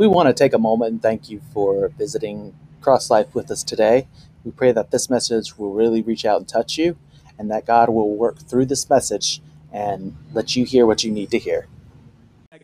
[0.00, 3.62] We want to take a moment and thank you for visiting Cross Life with us
[3.62, 4.08] today.
[4.44, 6.96] We pray that this message will really reach out and touch you,
[7.38, 11.30] and that God will work through this message and let you hear what you need
[11.32, 11.66] to hear.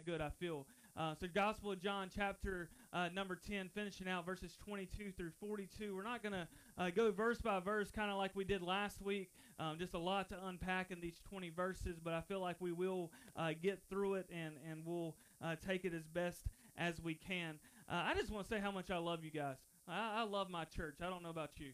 [0.07, 0.64] Good, I feel.
[0.96, 5.95] Uh, so, Gospel of John, chapter uh, number 10, finishing out verses 22 through 42.
[5.95, 6.48] We're not going to
[6.79, 9.29] uh, go verse by verse, kind of like we did last week.
[9.59, 12.73] Um, just a lot to unpack in these 20 verses, but I feel like we
[12.73, 16.46] will uh, get through it and, and we'll uh, take it as best
[16.77, 17.58] as we can.
[17.88, 19.56] Uh, I just want to say how much I love you guys.
[19.88, 20.96] I, I love my church.
[21.01, 21.73] I don't know about you.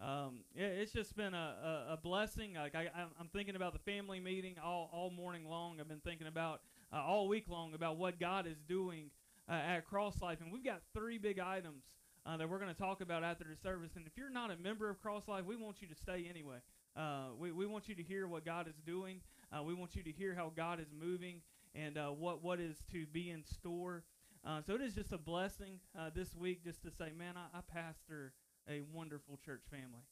[0.00, 2.54] Um, it, it's just been a, a, a blessing.
[2.54, 5.80] Like I, I'm thinking about the family meeting all, all morning long.
[5.80, 6.60] I've been thinking about
[6.92, 9.10] uh, all week long about what God is doing
[9.48, 11.84] uh, at Cross Life, and we've got three big items
[12.24, 13.92] uh, that we're going to talk about after the service.
[13.96, 16.58] And if you're not a member of Cross Life, we want you to stay anyway.
[16.96, 19.20] Uh, we, we want you to hear what God is doing.
[19.52, 21.40] Uh, we want you to hear how God is moving
[21.74, 24.02] and uh, what what is to be in store.
[24.46, 27.58] Uh, so it is just a blessing uh, this week just to say, man, I,
[27.58, 28.32] I pastor
[28.68, 30.04] a wonderful church family.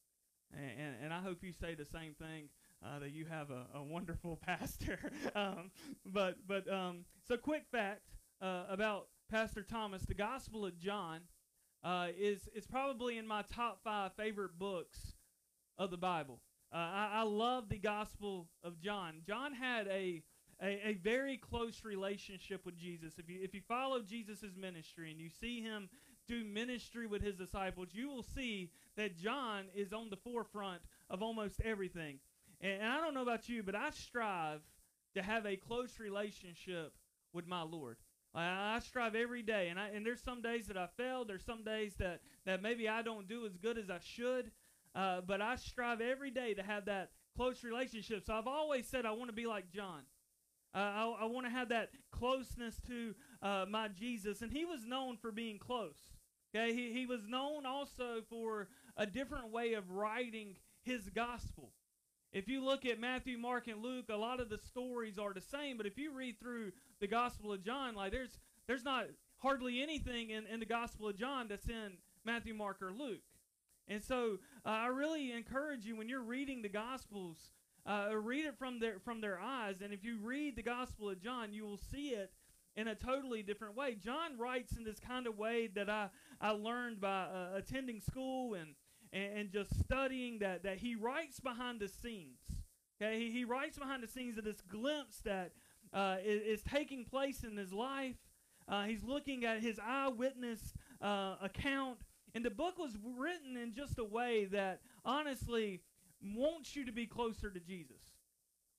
[0.52, 2.48] And, and, and, I hope you say the same thing
[2.84, 4.98] uh, that you have a, a wonderful pastor.
[5.34, 5.70] um,
[6.04, 8.02] but but um, so quick fact
[8.40, 11.22] uh, about Pastor Thomas: the Gospel of John
[11.82, 15.14] uh, is is probably in my top five favorite books
[15.78, 16.40] of the Bible.
[16.72, 19.22] Uh, I, I love the Gospel of John.
[19.26, 20.22] John had a
[20.62, 23.14] a, a, very close relationship with Jesus.
[23.18, 25.88] If you if you follow Jesus' ministry and you see him
[26.26, 31.22] do ministry with his disciples, you will see that John is on the forefront of
[31.22, 32.18] almost everything.
[32.60, 34.60] And, and I don't know about you, but I strive
[35.14, 36.94] to have a close relationship
[37.32, 37.96] with my Lord.
[38.34, 41.24] I, I strive every day, and I, and there's some days that I fail.
[41.24, 44.50] There's some days that that maybe I don't do as good as I should.
[44.94, 48.24] Uh, but I strive every day to have that close relationship.
[48.24, 50.00] So I've always said I want to be like John.
[50.74, 54.86] Uh, I, I want to have that closeness to uh, my Jesus, and he was
[54.86, 55.96] known for being close.
[56.54, 61.70] Okay, he, he was known also for a different way of writing his gospel.
[62.32, 65.40] If you look at Matthew, Mark, and Luke, a lot of the stories are the
[65.40, 65.76] same.
[65.76, 69.06] But if you read through the Gospel of John, like there's there's not
[69.38, 71.92] hardly anything in, in the Gospel of John that's in
[72.24, 73.22] Matthew, Mark, or Luke.
[73.88, 77.38] And so uh, I really encourage you when you're reading the Gospels,
[77.86, 79.76] uh, read it from their from their eyes.
[79.82, 82.32] And if you read the Gospel of John, you will see it
[82.76, 83.94] in a totally different way.
[83.94, 86.08] John writes in this kind of way that I
[86.40, 88.74] I learned by uh, attending school and,
[89.12, 92.38] and, and just studying that that he writes behind the scenes.
[93.00, 95.52] Okay, he, he writes behind the scenes of this glimpse that
[95.92, 98.16] uh, is, is, taking place in his life.
[98.68, 101.98] Uh, he's looking at his eyewitness uh, account,
[102.34, 105.82] and the book was written in just a way that honestly
[106.22, 108.02] wants you to be closer to Jesus.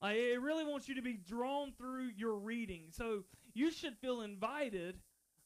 [0.03, 2.85] Uh, it really wants you to be drawn through your reading.
[2.91, 4.99] So you should feel invited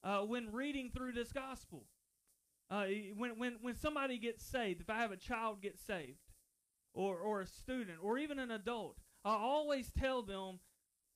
[0.03, 1.85] uh, when reading through this gospel.
[2.69, 2.85] Uh,
[3.17, 6.19] when, when, when somebody gets saved, if I have a child get saved,
[6.93, 10.59] or, or a student, or even an adult, I always tell them,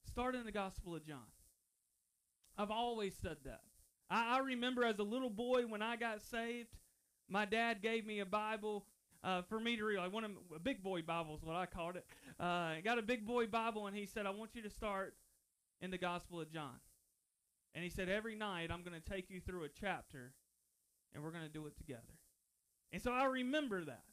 [0.07, 1.27] start in the Gospel of John.
[2.57, 3.61] I've always said that.
[4.09, 6.69] I, I remember as a little boy when I got saved,
[7.27, 8.85] my dad gave me a Bible
[9.23, 9.97] uh, for me to read.
[9.97, 12.05] Like one of a big boy Bible is what I called it.
[12.39, 15.15] Uh, got a big boy Bible, and he said, "I want you to start
[15.81, 16.79] in the Gospel of John."
[17.73, 20.33] And he said, "Every night I'm going to take you through a chapter,
[21.13, 22.01] and we're going to do it together."
[22.91, 24.03] And so I remember that.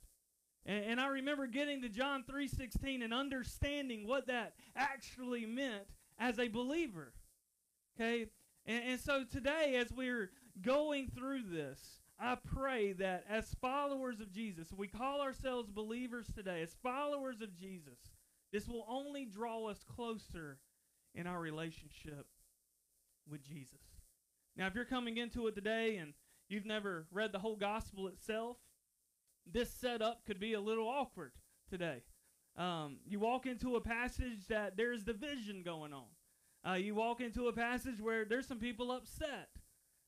[0.65, 5.85] And, and I remember getting to John 3:16 and understanding what that actually meant
[6.19, 7.13] as a believer.
[7.97, 8.27] Okay?
[8.67, 10.31] And, and so today, as we're
[10.61, 16.63] going through this, I pray that as followers of Jesus, we call ourselves believers today,
[16.63, 17.99] as followers of Jesus,
[18.53, 20.59] this will only draw us closer
[21.17, 22.27] in our relationship
[23.29, 23.81] with Jesus.
[24.57, 26.15] Now, if you're coming into it today and
[26.49, 28.57] you've never read the whole gospel itself,
[29.51, 31.33] this setup could be a little awkward
[31.69, 32.03] today.
[32.57, 36.05] Um, you walk into a passage that there's division going on.
[36.65, 39.49] Uh, you walk into a passage where there's some people upset.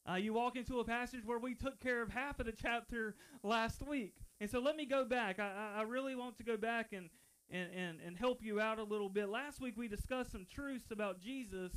[0.09, 3.15] Uh, you walk into a passage where we took care of half of the chapter
[3.42, 4.16] last week.
[4.41, 5.39] And so let me go back.
[5.39, 7.09] I, I really want to go back and,
[7.51, 9.30] and, and, and help you out a little bit.
[9.30, 11.72] Last week we discussed some truths about Jesus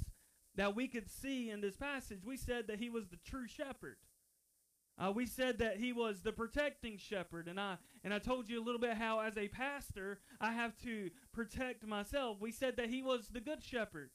[0.56, 2.20] that we could see in this passage.
[2.26, 3.98] We said that he was the true shepherd.
[5.00, 8.60] Uh, we said that he was the protecting shepherd, and I and I told you
[8.60, 12.38] a little bit how, as a pastor, I have to protect myself.
[12.42, 14.10] We said that he was the good shepherd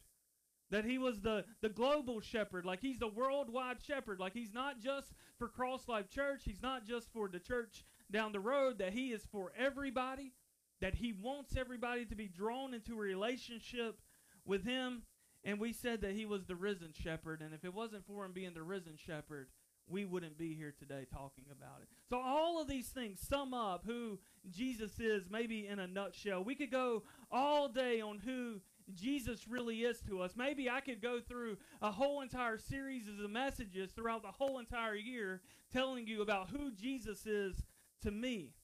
[0.73, 4.81] that he was the, the global shepherd, like he's the worldwide shepherd, like he's not
[4.81, 8.95] just for Cross Life Church, he's not just for the church down the road, that
[8.95, 10.33] he is for everybody,
[10.81, 14.01] that he wants everybody to be drawn into a relationship
[14.47, 15.03] with him.
[15.45, 18.33] and we said that he was the risen shepherd, and if it wasn't for him
[18.33, 19.49] being the risen shepherd,
[19.89, 21.89] we wouldn't be here today talking about it.
[22.09, 24.21] So all of these things sum up who
[24.51, 26.45] Jesus is, maybe in a nutshell.
[26.45, 28.61] We could go all day on who
[28.95, 30.33] Jesus really is to us.
[30.37, 34.95] Maybe I could go through a whole entire series of messages throughout the whole entire
[34.95, 35.41] year
[35.73, 37.63] telling you about who Jesus is
[38.03, 38.55] to me.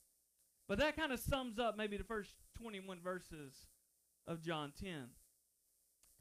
[0.69, 2.31] But that kind of sums up maybe the first
[2.61, 3.55] 21 verses
[4.27, 5.09] of John 10.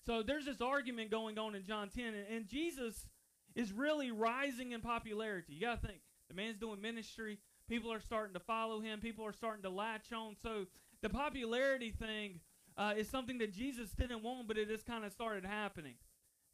[0.05, 3.07] So there's this argument going on in John 10, and, and Jesus
[3.55, 5.53] is really rising in popularity.
[5.53, 9.25] You got to think the man's doing ministry, people are starting to follow him, people
[9.25, 10.35] are starting to latch on.
[10.41, 10.67] So
[11.01, 12.39] the popularity thing
[12.77, 15.95] uh, is something that Jesus didn't want, but it just kind of started happening.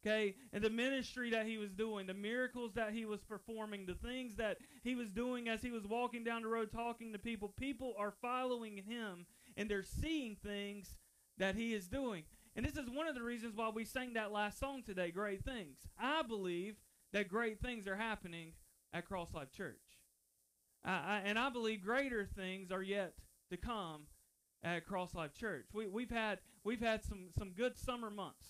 [0.06, 3.94] Okay, and the ministry that he was doing, the miracles that he was performing, the
[3.94, 7.54] things that he was doing as he was walking down the road talking to people,
[7.58, 9.24] people are following him
[9.56, 10.94] and they're seeing things
[11.38, 12.24] that he is doing.
[12.54, 15.42] And this is one of the reasons why we sang that last song today, Great
[15.42, 15.78] Things.
[15.98, 16.76] I believe
[17.14, 18.52] that great things are happening
[18.92, 19.80] at Cross Life Church.
[20.84, 23.14] I, I, and I believe greater things are yet
[23.50, 24.02] to come
[24.64, 25.66] at Cross Life Church.
[25.72, 28.46] We, we've had we've had some some good summer months.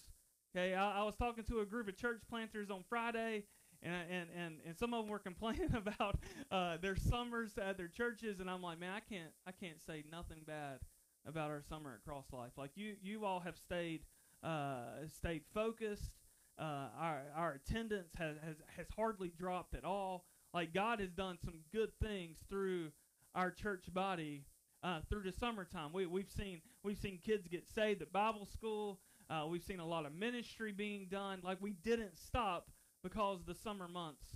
[0.56, 3.44] Okay, I, I was talking to a group of church planters on Friday,
[3.82, 6.18] and and and, and some of them were complaining about
[6.50, 10.04] uh, their summers at their churches, and I'm like, man, I can't I can't say
[10.10, 10.78] nothing bad
[11.26, 12.52] about our summer at Cross Life.
[12.56, 14.04] Like you you all have stayed
[14.42, 16.12] uh, stayed focused.
[16.56, 20.24] Uh, our our attendance has, has has hardly dropped at all.
[20.52, 22.92] Like God has done some good things through
[23.34, 24.44] our church body
[24.84, 25.92] uh, through the summertime.
[25.92, 29.00] We we've seen we've seen kids get saved at Bible school.
[29.30, 31.40] Uh, we've seen a lot of ministry being done.
[31.42, 32.70] Like we didn't stop
[33.02, 34.26] because the summer months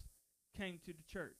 [0.56, 1.36] came to the church.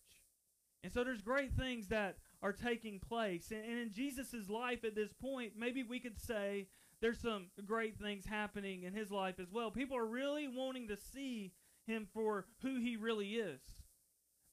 [0.84, 3.50] And so there's great things that are taking place.
[3.50, 6.68] And, and in Jesus' life at this point, maybe we could say
[7.00, 9.70] there's some great things happening in his life as well.
[9.70, 11.52] People are really wanting to see
[11.86, 13.60] him for who he really is.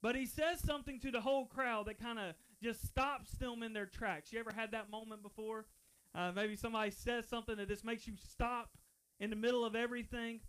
[0.02, 3.74] But he says something to the whole crowd that kind of just stops them in
[3.74, 4.34] their tracks.
[4.34, 5.66] You ever had that moment before?
[6.16, 8.72] Uh, maybe somebody says something that just makes you stop
[9.20, 10.40] in the middle of everything.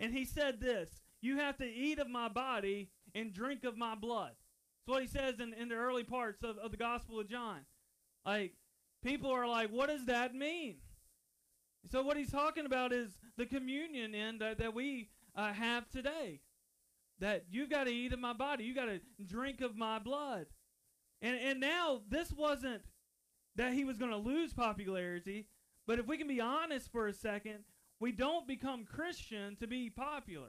[0.00, 3.94] And he said this You have to eat of my body and drink of my
[3.94, 4.32] blood.
[4.32, 7.60] That's what he says in, in the early parts of, of the Gospel of John.
[8.26, 8.54] Like,
[9.04, 10.78] people are like, What does that mean?
[11.92, 16.40] So what he's talking about is the communion end that, that we uh, have today.
[17.20, 20.46] That you've got to eat of my body, you've got to drink of my blood.
[21.22, 22.82] And and now this wasn't
[23.56, 25.46] that he was going to lose popularity,
[25.86, 27.60] but if we can be honest for a second,
[28.00, 30.48] we don't become Christian to be popular.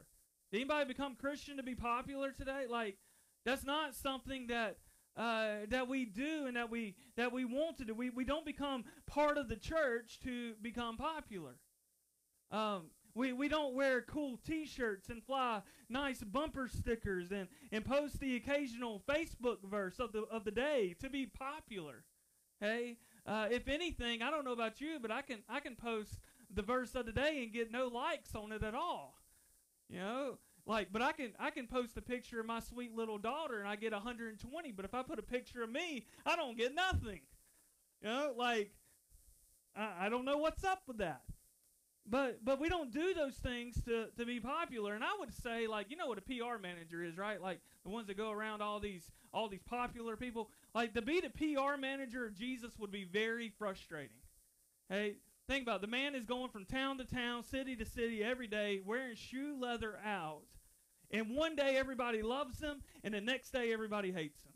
[0.51, 2.65] Did anybody become Christian to be popular today?
[2.69, 2.97] Like
[3.45, 4.77] that's not something that
[5.15, 7.93] uh, that we do and that we that we want to do.
[7.93, 11.53] We we don't become part of the church to become popular.
[12.51, 18.19] Um, we, we don't wear cool T-shirts and fly nice bumper stickers and, and post
[18.19, 22.03] the occasional Facebook verse of the of the day to be popular.
[22.59, 26.19] Hey, uh, if anything, I don't know about you, but I can I can post
[26.53, 29.15] the verse of the day and get no likes on it at all.
[29.89, 33.17] You know, like, but I can I can post a picture of my sweet little
[33.17, 34.71] daughter and I get 120.
[34.71, 37.21] But if I put a picture of me, I don't get nothing.
[38.01, 38.71] You know, like
[39.75, 41.21] I, I don't know what's up with that.
[42.05, 44.93] But but we don't do those things to, to be popular.
[44.93, 47.41] And I would say like you know what a PR manager is, right?
[47.41, 50.49] Like the ones that go around all these all these popular people.
[50.75, 54.17] Like to be the PR manager of Jesus would be very frustrating.
[54.89, 55.15] Hey,
[55.47, 55.81] think about it.
[55.81, 59.57] the man is going from town to town, city to city every day, wearing shoe
[59.59, 60.43] leather out
[61.13, 64.53] and one day everybody loves him, and the next day everybody hates him.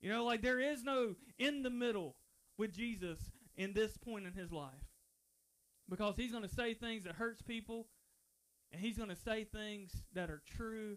[0.00, 2.14] You know, like there is no in the middle
[2.56, 3.18] with Jesus
[3.56, 4.89] in this point in his life.
[5.90, 7.88] Because he's going to say things that hurts people,
[8.72, 10.96] and he's going to say things that are true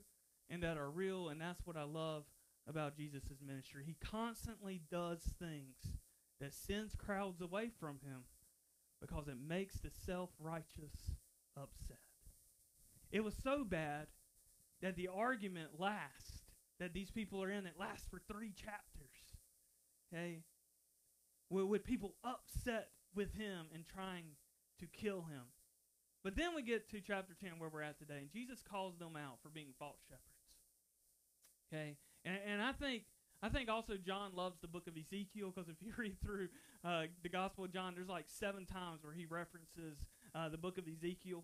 [0.49, 2.25] and that are real, and that's what I love
[2.69, 3.83] about Jesus' ministry.
[3.85, 5.75] He constantly does things
[6.39, 8.25] that sends crowds away from him
[9.01, 11.15] because it makes the self-righteous
[11.57, 11.97] upset.
[13.11, 14.07] It was so bad
[14.81, 16.43] that the argument lasts,
[16.79, 19.37] that these people are in, it lasts for three chapters.
[20.13, 20.43] Okay?
[21.49, 24.25] With people upset with him and trying
[24.83, 25.43] to kill him.
[26.23, 29.15] But then we get to chapter 10 where we're at today, and Jesus calls them
[29.15, 30.23] out for being false shepherds.
[31.71, 31.97] Okay?
[32.23, 33.03] And, and I think
[33.41, 36.47] I think also John loves the book of Ezekiel because if you read through
[36.85, 39.97] uh, the Gospel of John, there's like seven times where he references
[40.33, 41.43] uh, the book of Ezekiel.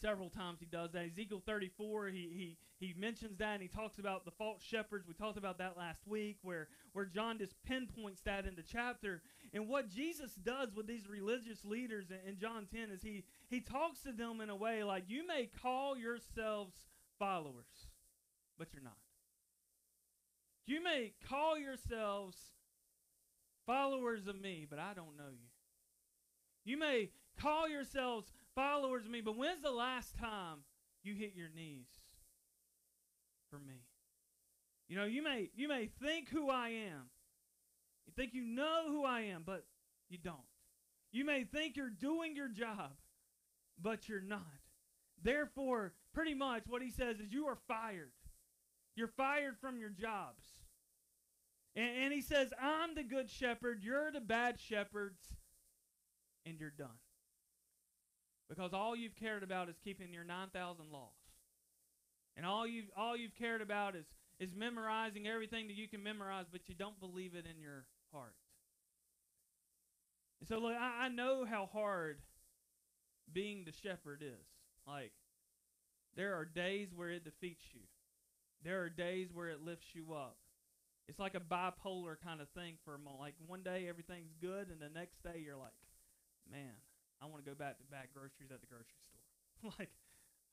[0.00, 1.06] Several times he does that.
[1.06, 5.06] Ezekiel 34, he, he, he mentions that and he talks about the false shepherds.
[5.06, 9.22] We talked about that last week where, where John just pinpoints that in the chapter.
[9.52, 13.60] And what Jesus does with these religious leaders in, in John 10 is he, he
[13.60, 16.74] talks to them in a way like, you may call yourselves
[17.18, 17.88] followers,
[18.58, 18.96] but you're not.
[20.66, 22.36] You may call yourselves
[23.66, 25.48] followers of me, but I don't know you.
[26.64, 27.10] You may
[27.40, 30.64] call yourselves followers of me, but when's the last time
[31.04, 31.86] you hit your knees
[33.48, 33.84] for me?
[34.88, 37.10] You know, you may you may think who I am.
[38.06, 39.64] You think you know who I am, but
[40.08, 40.36] you don't.
[41.12, 42.92] You may think you're doing your job,
[43.80, 44.42] but you're not.
[45.22, 48.12] Therefore, pretty much what he says is you are fired.
[48.94, 50.44] You're fired from your jobs.
[51.74, 55.20] And, and he says, I'm the good shepherd, you're the bad shepherds,
[56.44, 56.98] and you're done.
[58.48, 61.10] Because all you've cared about is keeping your 9,000 laws.
[62.36, 64.04] And all you've, all you've cared about is,
[64.38, 68.34] is memorizing everything that you can memorize, but you don't believe it in your heart.
[70.40, 72.18] And so, look, I, I know how hard
[73.32, 74.46] being the shepherd is.
[74.86, 75.12] Like,
[76.14, 77.80] there are days where it defeats you,
[78.62, 80.36] there are days where it lifts you up.
[81.08, 83.20] It's like a bipolar kind of thing for a moment.
[83.20, 85.76] Like, one day everything's good, and the next day you're like,
[86.50, 86.72] man,
[87.22, 89.72] I want to go back to back groceries at the grocery store.
[89.78, 89.90] like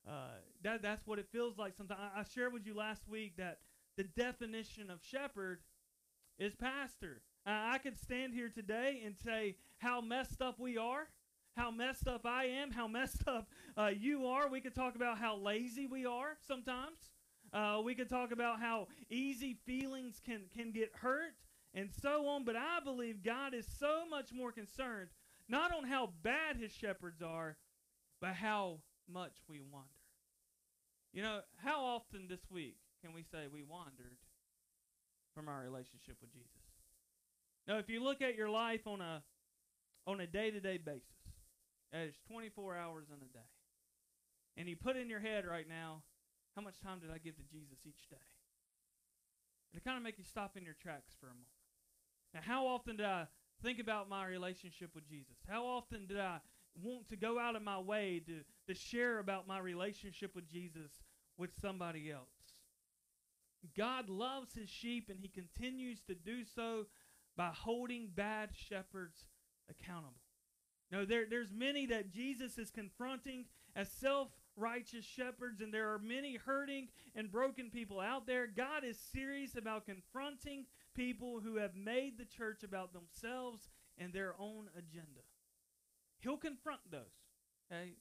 [0.06, 2.00] uh, that that's what it feels like sometimes.
[2.14, 3.58] I, I shared with you last week that
[3.96, 5.60] the definition of shepherd
[6.38, 7.22] is pastor.
[7.46, 11.08] Uh, I could stand here today and say how messed up we are,
[11.56, 14.48] how messed up I am, how messed up uh, you are.
[14.48, 17.10] We could talk about how lazy we are sometimes.
[17.52, 21.34] Uh, we could talk about how easy feelings can, can get hurt
[21.72, 22.44] and so on.
[22.44, 25.10] But I believe God is so much more concerned
[25.48, 27.56] not on how bad his shepherds are,
[28.20, 28.80] but how
[29.12, 29.88] much we wander.
[31.12, 34.18] You know, how often this week can we say we wandered
[35.34, 36.48] from our relationship with Jesus?
[37.68, 39.22] Now, if you look at your life on a
[40.06, 41.24] on a day-to-day basis,
[41.92, 43.48] there's 24 hours in a day.
[44.56, 46.02] And you put in your head right now,
[46.54, 48.16] how much time did I give to Jesus each day?
[49.74, 51.48] It kind of make you stop in your tracks for a moment.
[52.32, 53.26] Now, how often did I
[53.62, 55.36] think about my relationship with Jesus?
[55.48, 56.38] How often did I
[56.82, 58.40] want to go out of my way to,
[58.72, 60.90] to share about my relationship with Jesus
[61.36, 62.28] with somebody else?
[63.76, 66.86] God loves his sheep and he continues to do so
[67.36, 69.26] by holding bad shepherds
[69.70, 70.20] accountable.
[70.90, 75.98] Now, there, there's many that Jesus is confronting as self righteous shepherds, and there are
[75.98, 78.46] many hurting and broken people out there.
[78.46, 84.34] God is serious about confronting people who have made the church about themselves and their
[84.38, 85.20] own agenda.
[86.20, 87.00] He'll confront those.
[87.70, 87.92] Okay?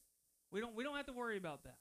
[0.51, 1.77] We don't we don't have to worry about that.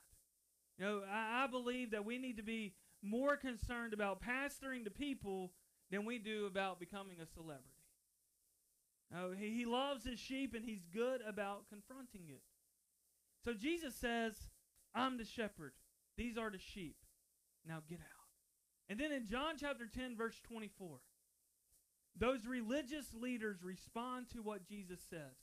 [0.78, 4.90] You know, I, I believe that we need to be more concerned about pastoring the
[4.90, 5.52] people
[5.90, 7.68] than we do about becoming a celebrity.
[9.38, 12.40] He, he loves his sheep and he's good about confronting it.
[13.44, 14.34] So Jesus says,
[14.94, 15.72] I'm the shepherd.
[16.16, 16.96] These are the sheep.
[17.66, 18.21] Now get out.
[18.88, 20.98] And then in John chapter 10, verse 24,
[22.18, 25.36] those religious leaders respond to what Jesus says.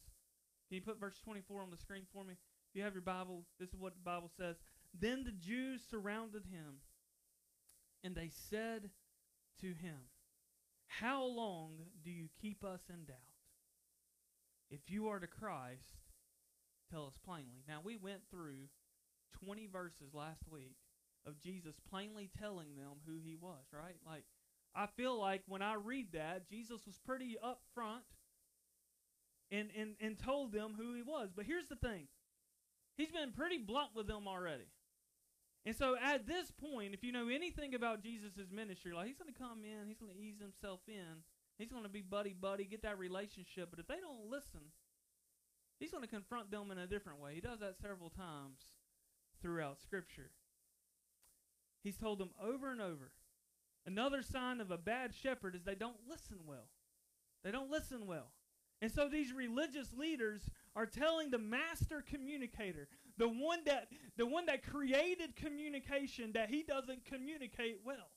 [0.67, 2.33] Can you put verse 24 on the screen for me?
[2.33, 4.57] If you have your Bible, this is what the Bible says.
[4.97, 6.81] Then the Jews surrounded him,
[8.03, 8.91] and they said
[9.61, 9.97] to him,
[10.87, 11.71] How long
[12.03, 13.17] do you keep us in doubt?
[14.69, 15.97] If you are the Christ,
[16.91, 17.63] tell us plainly.
[17.67, 18.69] Now, we went through
[19.43, 20.75] 20 verses last week
[21.25, 23.97] of Jesus plainly telling them who he was, right?
[24.05, 24.23] Like,
[24.75, 28.01] I feel like when I read that, Jesus was pretty upfront
[29.51, 31.29] and, and, and told them who he was.
[31.35, 32.07] But here's the thing
[32.99, 34.67] He's been pretty blunt with them already.
[35.65, 39.33] And so at this point, if you know anything about Jesus' ministry, like he's going
[39.33, 41.23] to come in, he's going to ease himself in,
[41.57, 43.69] he's going to be buddy buddy, get that relationship.
[43.69, 44.73] But if they don't listen,
[45.79, 47.35] he's going to confront them in a different way.
[47.35, 48.59] He does that several times
[49.41, 50.31] throughout Scripture.
[51.83, 53.11] He's told them over and over
[53.85, 56.67] Another sign of a bad shepherd is they don't listen well.
[57.43, 58.31] They don't listen well.
[58.81, 64.45] And so these religious leaders are telling the master communicator, the one that the one
[64.45, 68.11] that created communication that he doesn't communicate well.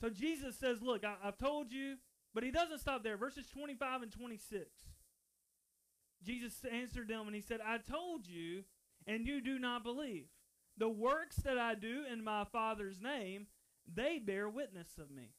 [0.00, 1.96] So Jesus says, "Look, I, have told you,"
[2.34, 3.16] but he doesn't stop there.
[3.16, 4.68] Verses 25 and 26.
[6.22, 8.64] Jesus answered them and he said, "I told you,
[9.06, 10.28] and you do not believe.
[10.78, 13.46] The works that I do in my Father's name,
[13.92, 15.34] they bear witness of me.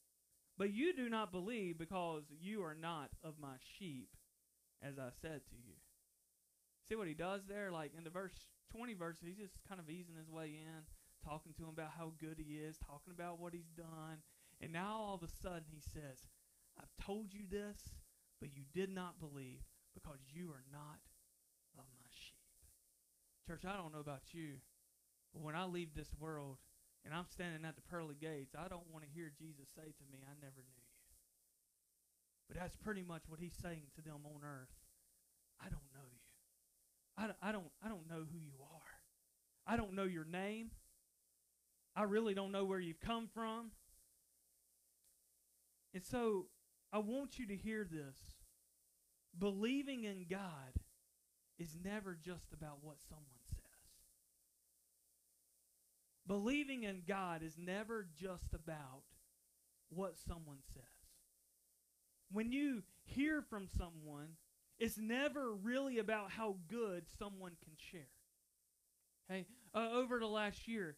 [0.57, 4.09] But you do not believe because you are not of my sheep,
[4.81, 5.75] as I said to you.
[6.87, 7.71] See what he does there?
[7.71, 8.33] Like in the verse
[8.71, 10.83] 20 verse, he's just kind of easing his way in,
[11.23, 14.23] talking to him about how good he is, talking about what he's done.
[14.59, 16.25] And now all of a sudden he says,
[16.79, 17.77] I've told you this,
[18.39, 19.61] but you did not believe
[19.93, 20.99] because you are not
[21.77, 22.33] of my sheep.
[23.45, 24.57] Church, I don't know about you,
[25.37, 26.57] but when I leave this world
[27.05, 30.03] and I'm standing at the pearly gates, I don't want to hear Jesus say to
[30.11, 30.97] me, I never knew you.
[32.47, 34.73] But that's pretty much what he's saying to them on earth.
[35.61, 37.33] I don't know you.
[37.43, 39.71] I, I, don't, I don't know who you are.
[39.71, 40.71] I don't know your name.
[41.95, 43.71] I really don't know where you've come from.
[45.93, 46.47] And so
[46.91, 48.17] I want you to hear this.
[49.37, 50.81] Believing in God
[51.59, 53.56] is never just about what someone says.
[56.27, 59.03] Believing in God is never just about
[59.89, 60.83] what someone says.
[62.31, 64.35] When you hear from someone,
[64.77, 68.09] it's never really about how good someone can share.
[69.29, 70.97] Hey, uh, over the last year,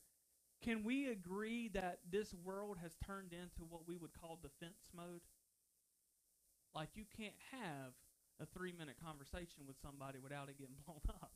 [0.63, 5.21] can we agree that this world has turned into what we would call defense mode?
[6.75, 7.93] Like you can't have
[8.41, 11.31] a three minute conversation with somebody without it getting blown up.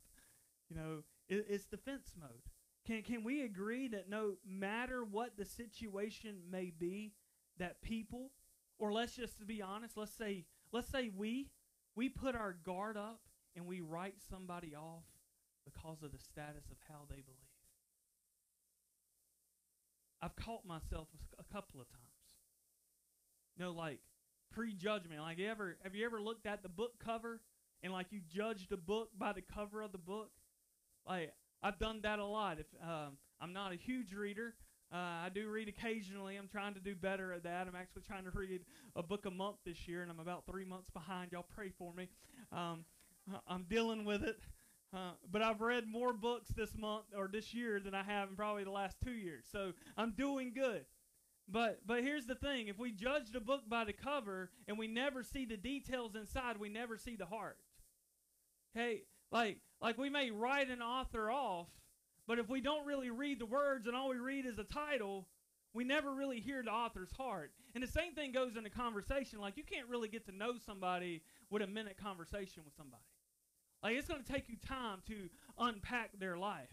[0.68, 2.42] You know, it, it's defense mode.
[2.86, 7.12] Can can we agree that no matter what the situation may be,
[7.58, 8.30] that people,
[8.78, 11.48] or let's just be honest, let's say let's say we
[11.96, 13.20] we put our guard up
[13.56, 15.04] and we write somebody off
[15.64, 17.54] because of the status of how they believe.
[20.20, 22.00] I've caught myself a couple of times.
[23.56, 24.00] You know, like
[24.50, 25.20] prejudgment.
[25.20, 27.40] Like you ever have you ever looked at the book cover
[27.82, 30.30] and like you judged a book by the cover of the book?
[31.06, 31.32] Like
[31.64, 32.58] I've done that a lot.
[32.60, 34.54] If um, I'm not a huge reader,
[34.92, 36.36] uh, I do read occasionally.
[36.36, 37.66] I'm trying to do better at that.
[37.66, 38.60] I'm actually trying to read
[38.94, 41.32] a book a month this year, and I'm about three months behind.
[41.32, 42.10] Y'all pray for me.
[42.52, 42.84] Um,
[43.48, 44.38] I'm dealing with it.
[44.92, 48.36] Uh, but I've read more books this month or this year than I have in
[48.36, 49.46] probably the last two years.
[49.50, 50.84] So I'm doing good.
[51.48, 54.86] But but here's the thing: if we judge the book by the cover and we
[54.86, 57.58] never see the details inside, we never see the heart.
[58.74, 59.02] Hey,
[59.32, 61.68] like like we may write an author off,
[62.26, 65.26] but if we don't really read the words and all we read is a title,
[65.74, 67.52] we never really hear the author's heart.
[67.74, 69.40] And the same thing goes in a conversation.
[69.40, 73.02] Like you can't really get to know somebody with a minute conversation with somebody.
[73.82, 76.70] Like it's going to take you time to unpack their life.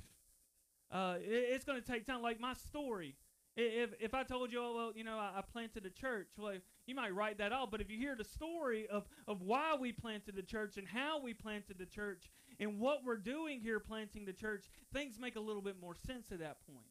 [0.92, 2.22] Uh, it, it's going to take time.
[2.22, 3.16] Like my story.
[3.58, 6.54] If if I told you, oh, well, you know, I, I planted a church, well,
[6.86, 7.70] you might write that off.
[7.70, 11.20] But if you hear the story of of why we planted the church and how
[11.22, 12.30] we planted the church
[12.62, 16.32] and what we're doing here planting the church, things make a little bit more sense
[16.32, 16.86] at that point.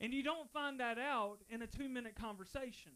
[0.00, 2.92] And you don't find that out in a two minute conversation.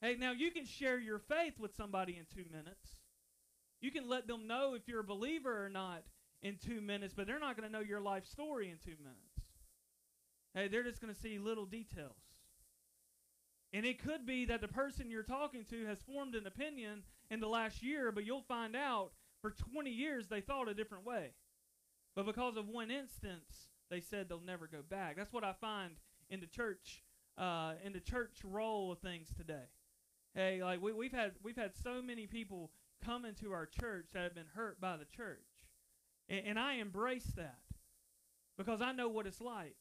[0.00, 2.96] Hey, now you can share your faith with somebody in two minutes.
[3.80, 6.04] You can let them know if you're a believer or not
[6.42, 9.18] in two minutes, but they're not going to know your life story in two minutes.
[10.54, 12.16] Hey, they're just going to see little details.
[13.72, 17.40] And it could be that the person you're talking to has formed an opinion in
[17.40, 21.32] the last year, but you'll find out for 20 years, they thought a different way.
[22.14, 25.16] But because of one instance, they said they'll never go back.
[25.16, 25.94] That's what I find
[26.30, 27.02] in the church,
[27.36, 29.66] uh, in the church role of things today.
[30.34, 32.70] Hey, like we, we've had we've had so many people
[33.04, 35.66] come into our church that have been hurt by the church,
[36.28, 37.58] and, and I embrace that
[38.56, 39.76] because I know what it's like.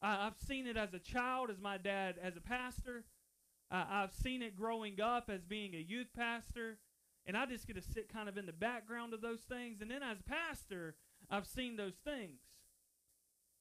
[0.00, 3.04] I, I've seen it as a child, as my dad, as a pastor.
[3.68, 6.78] I've seen it growing up as being a youth pastor.
[7.26, 9.80] And I just get to sit kind of in the background of those things.
[9.80, 10.94] And then as a pastor,
[11.28, 12.40] I've seen those things.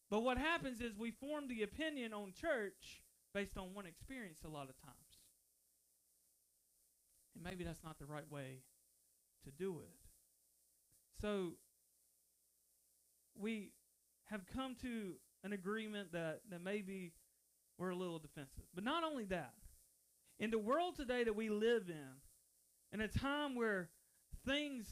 [0.09, 3.01] But what happens is we form the opinion on church
[3.33, 4.95] based on one experience a lot of times.
[7.33, 8.59] And maybe that's not the right way
[9.45, 9.89] to do it.
[11.21, 11.53] So
[13.37, 13.71] we
[14.25, 17.13] have come to an agreement that, that maybe
[17.77, 18.63] we're a little defensive.
[18.73, 19.53] But not only that,
[20.39, 22.24] in the world today that we live in,
[22.95, 23.89] in a time where
[24.47, 24.85] things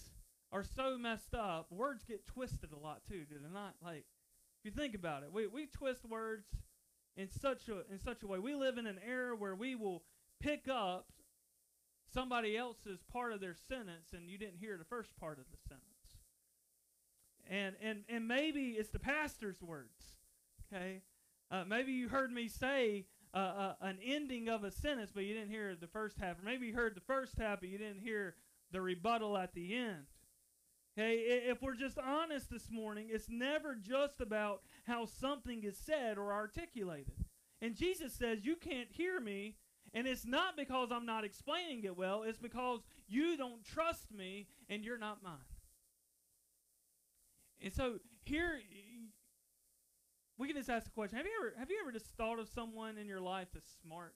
[0.52, 3.76] are so messed up, words get twisted a lot too, do they not?
[3.82, 4.04] Like,
[4.60, 6.46] if you think about it, we, we twist words
[7.16, 8.40] in such a in such a way.
[8.40, 10.04] We live in an era where we will
[10.42, 11.14] pick up
[12.14, 15.58] somebody else's part of their sentence and you didn't hear the first part of the
[15.70, 15.88] sentence.
[17.50, 20.18] And and and maybe it's the pastor's words.
[20.74, 21.04] Okay?
[21.50, 25.76] Uh, maybe you heard me say an ending of a sentence, but you didn't hear
[25.76, 26.40] the first half.
[26.40, 28.36] Or maybe you heard the first half, but you didn't hear
[28.72, 30.06] the rebuttal at the end.
[30.98, 36.20] Okay, if we're just honest this morning, it's never just about how something is said
[36.20, 37.26] or articulated.
[37.62, 39.56] And Jesus says, You can't hear me,
[39.94, 44.48] and it's not because I'm not explaining it well, it's because you don't trust me
[44.70, 45.38] and you're not mine.
[47.60, 48.60] And so here
[50.44, 52.50] we can just ask the question: Have you ever have you ever just thought of
[52.50, 54.14] someone in your life that's smart?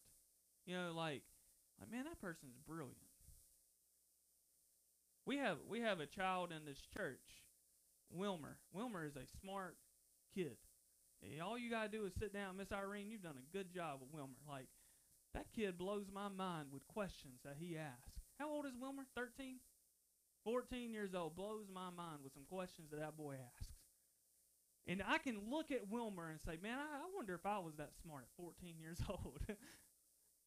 [0.65, 1.23] You know, like
[1.79, 2.97] like man, that person's brilliant.
[5.25, 7.23] We have we have a child in this church,
[8.11, 8.57] Wilmer.
[8.73, 9.77] Wilmer is a smart
[10.35, 10.57] kid.
[11.23, 13.09] And all you gotta do is sit down, Miss Irene.
[13.09, 14.35] You've done a good job with Wilmer.
[14.45, 14.67] Like
[15.33, 18.19] that kid blows my mind with questions that he asks.
[18.37, 19.03] How old is Wilmer?
[19.15, 19.59] Thirteen.
[20.43, 23.76] 14 years old blows my mind with some questions that that boy asks.
[24.87, 27.75] And I can look at Wilmer and say, man, I, I wonder if I was
[27.77, 29.39] that smart at 14 years old.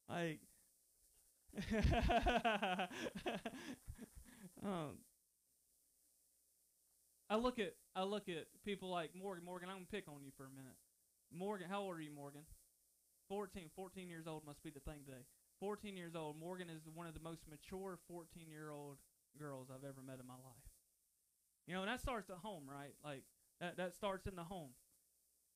[0.09, 0.41] like,
[4.65, 4.97] um,
[7.29, 9.45] I look at I look at people like Morgan.
[9.45, 10.77] Morgan, I'm gonna pick on you for a minute.
[11.33, 12.43] Morgan, how old are you, Morgan?
[13.29, 13.71] 14.
[13.77, 15.23] 14 years old must be the thing today.
[15.61, 16.39] 14 years old.
[16.39, 18.97] Morgan is one of the most mature 14 year old
[19.39, 20.67] girls I've ever met in my life.
[21.67, 22.95] You know, and that starts at home, right?
[23.05, 23.23] Like
[23.61, 24.71] that that starts in the home.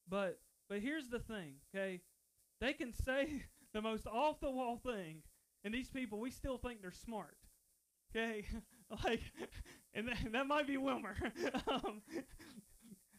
[0.08, 0.38] But
[0.68, 2.00] but here's the thing, okay?
[2.60, 5.22] They can say the most off the wall thing,
[5.64, 7.36] and these people we still think they're smart.
[8.10, 8.44] Okay?
[9.04, 9.20] like
[9.94, 11.16] and that, that might be Wilmer.
[11.68, 12.02] um,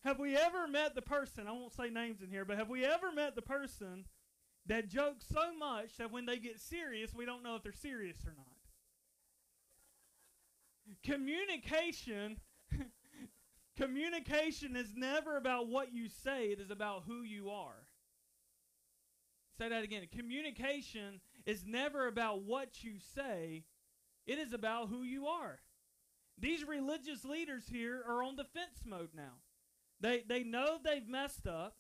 [0.04, 2.86] have we ever met the person, I won't say names in here, but have we
[2.86, 4.06] ever met the person
[4.68, 8.18] that jokes so much that when they get serious, we don't know if they're serious
[8.26, 8.46] or not?
[11.04, 12.38] Communication
[13.78, 17.88] communication is never about what you say, it is about who you are.
[19.58, 20.04] Say that again.
[20.16, 23.64] Communication is never about what you say,
[24.28, 25.60] it is about who you are.
[26.38, 29.40] These religious leaders here are on defense mode now.
[30.02, 31.78] They they know they've messed up.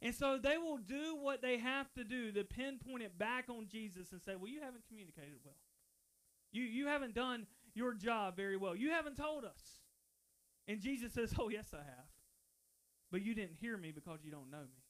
[0.00, 3.68] And so they will do what they have to do to pinpoint it back on
[3.68, 5.54] Jesus and say, "Well, you haven't communicated well.
[6.50, 8.74] You you haven't done your job very well.
[8.74, 9.81] You haven't told us.
[10.68, 12.08] And Jesus says, Oh, yes, I have.
[13.10, 14.82] But you didn't hear me because you don't know me.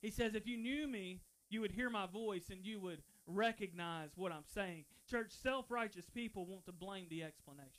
[0.00, 4.10] He says, If you knew me, you would hear my voice and you would recognize
[4.16, 4.84] what I'm saying.
[5.08, 7.70] Church, self righteous people want to blame the explanation.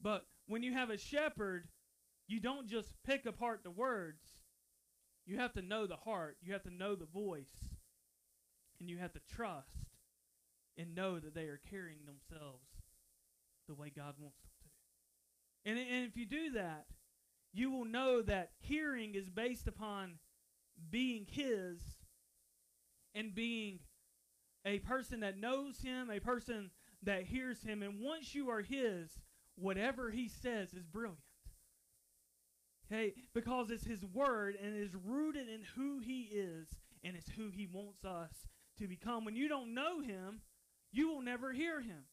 [0.00, 1.68] But when you have a shepherd,
[2.26, 4.22] you don't just pick apart the words.
[5.26, 7.70] You have to know the heart, you have to know the voice,
[8.78, 9.88] and you have to trust
[10.76, 12.73] and know that they are carrying themselves
[13.66, 15.70] the way God wants them to.
[15.70, 16.86] And, and if you do that,
[17.52, 20.18] you will know that hearing is based upon
[20.90, 21.80] being His
[23.14, 23.80] and being
[24.64, 26.70] a person that knows Him, a person
[27.02, 27.82] that hears Him.
[27.82, 29.10] And once you are His,
[29.56, 31.18] whatever He says is brilliant.
[32.90, 33.14] Okay?
[33.34, 36.68] Because it's His Word and is rooted in who He is
[37.02, 38.32] and it's who He wants us
[38.78, 39.24] to become.
[39.24, 40.40] When you don't know Him,
[40.94, 42.04] you will never hear him.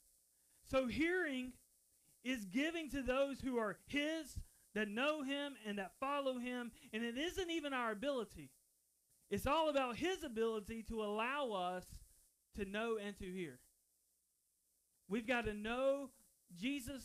[0.71, 1.51] So hearing
[2.23, 4.39] is giving to those who are his,
[4.73, 6.71] that know him, and that follow him.
[6.93, 8.51] And it isn't even our ability,
[9.29, 11.85] it's all about his ability to allow us
[12.55, 13.59] to know and to hear.
[15.09, 16.09] We've got to know
[16.55, 17.03] Jesus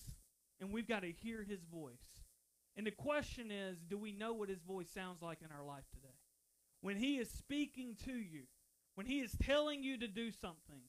[0.60, 2.22] and we've got to hear his voice.
[2.76, 5.84] And the question is do we know what his voice sounds like in our life
[5.92, 6.14] today?
[6.80, 8.42] When he is speaking to you,
[8.94, 10.82] when he is telling you to do something,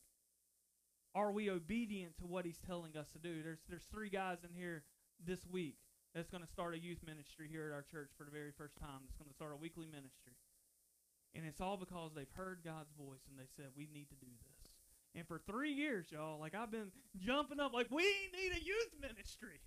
[1.18, 3.42] are we obedient to what he's telling us to do?
[3.42, 4.84] There's there's three guys in here
[5.26, 5.82] this week
[6.14, 8.78] that's going to start a youth ministry here at our church for the very first
[8.78, 9.02] time.
[9.02, 10.38] That's going to start a weekly ministry.
[11.34, 14.30] And it's all because they've heard God's voice and they said, we need to do
[14.30, 14.72] this.
[15.16, 18.06] And for three years, y'all, like I've been jumping up, like, we
[18.38, 19.62] need a youth ministry.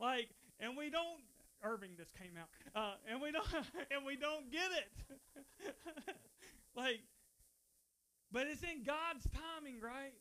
[0.00, 1.22] Like, and we don't,
[1.62, 3.46] Irving just came out, uh, and we don't,
[3.90, 5.74] and we don't get it.
[6.76, 7.00] like,
[8.30, 10.14] but it's in God's timing, right?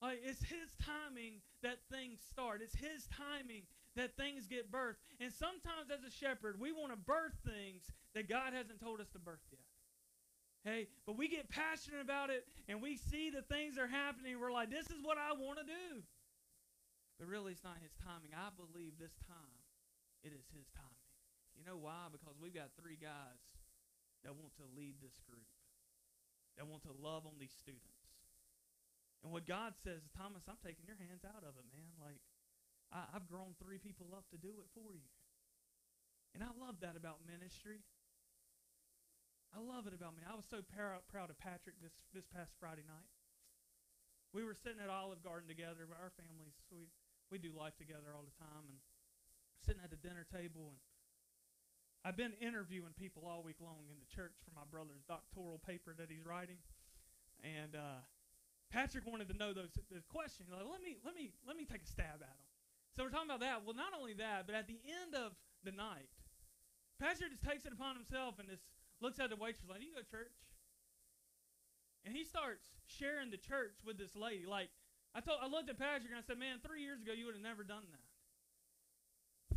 [0.00, 2.64] Like it's his timing that things start.
[2.64, 5.04] It's his timing that things get birthed.
[5.20, 7.84] And sometimes as a shepherd, we want to birth things
[8.16, 9.60] that God hasn't told us to birth yet.
[10.64, 14.40] Hey, but we get passionate about it and we see the things are happening.
[14.40, 16.04] We're like, this is what I want to do.
[17.20, 18.32] But really, it's not his timing.
[18.32, 19.60] I believe this time
[20.24, 21.08] it is his timing.
[21.56, 22.08] You know why?
[22.08, 23.40] Because we've got three guys
[24.24, 25.48] that want to lead this group,
[26.56, 27.99] that want to love on these students
[29.20, 31.92] and what God says, Thomas, I'm taking your hands out of it, man.
[32.00, 32.20] Like,
[32.88, 35.06] I, have grown three people up to do it for you.
[36.32, 37.84] And I love that about ministry.
[39.52, 40.22] I love it about me.
[40.24, 43.08] I was so proud, proud of Patrick this, this past Friday night.
[44.30, 46.86] We were sitting at Olive Garden together, but our families, we,
[47.34, 48.78] we do life together all the time, and
[49.66, 50.70] sitting at the dinner table.
[50.70, 50.78] And
[52.06, 55.98] I've been interviewing people all week long in the church for my brother's doctoral paper
[55.98, 56.62] that he's writing.
[57.42, 58.06] And uh,
[58.70, 60.46] Patrick wanted to know those the question.
[60.50, 62.46] Like, let me let me let me take a stab at them.
[62.94, 63.66] So we're talking about that.
[63.66, 66.10] Well, not only that, but at the end of the night,
[66.98, 68.62] Pastor just takes it upon himself and just
[69.02, 70.38] looks at the waitress like, "You go to church?"
[72.04, 74.46] And he starts sharing the church with this lady.
[74.46, 74.70] Like
[75.14, 77.34] I told, I looked at Patrick and I said, "Man, three years ago you would
[77.34, 78.06] have never done that."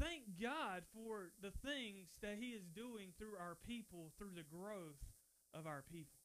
[0.01, 5.05] Thank God for the things that He is doing through our people, through the growth
[5.53, 6.22] of our people.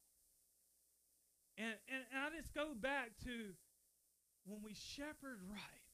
[1.59, 3.53] And, and, and I just go back to
[4.47, 5.93] when we shepherd right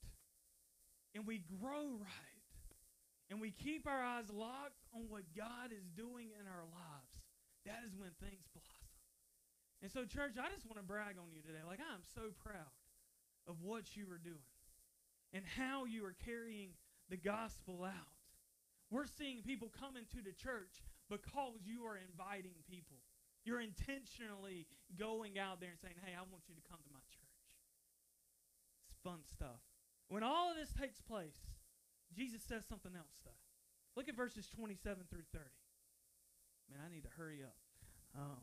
[1.16, 2.44] and we grow right
[3.31, 7.16] and we keep our eyes locked on what God is doing in our lives,
[7.64, 8.92] that is when things blossom.
[9.81, 11.64] And so, church, I just want to brag on you today.
[11.66, 12.72] Like, I am so proud
[13.48, 14.53] of what you are doing
[15.33, 16.77] and how you are carrying
[17.09, 18.12] the gospel out.
[18.90, 23.00] We're seeing people come into the church because you are inviting people.
[23.44, 24.66] You're intentionally
[24.98, 27.44] going out there and saying, hey, I want you to come to my church.
[28.88, 29.61] It's fun stuff.
[30.09, 31.37] When all of this takes place,
[32.16, 33.30] Jesus says something else, though.
[33.96, 35.44] Look at verses 27 through 30.
[36.70, 37.57] Man, I need to hurry up.
[38.16, 38.40] Um,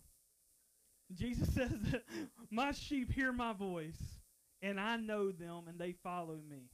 [1.14, 2.04] Jesus says that
[2.50, 4.20] my sheep hear my voice,
[4.62, 6.70] and I know them, and they follow me.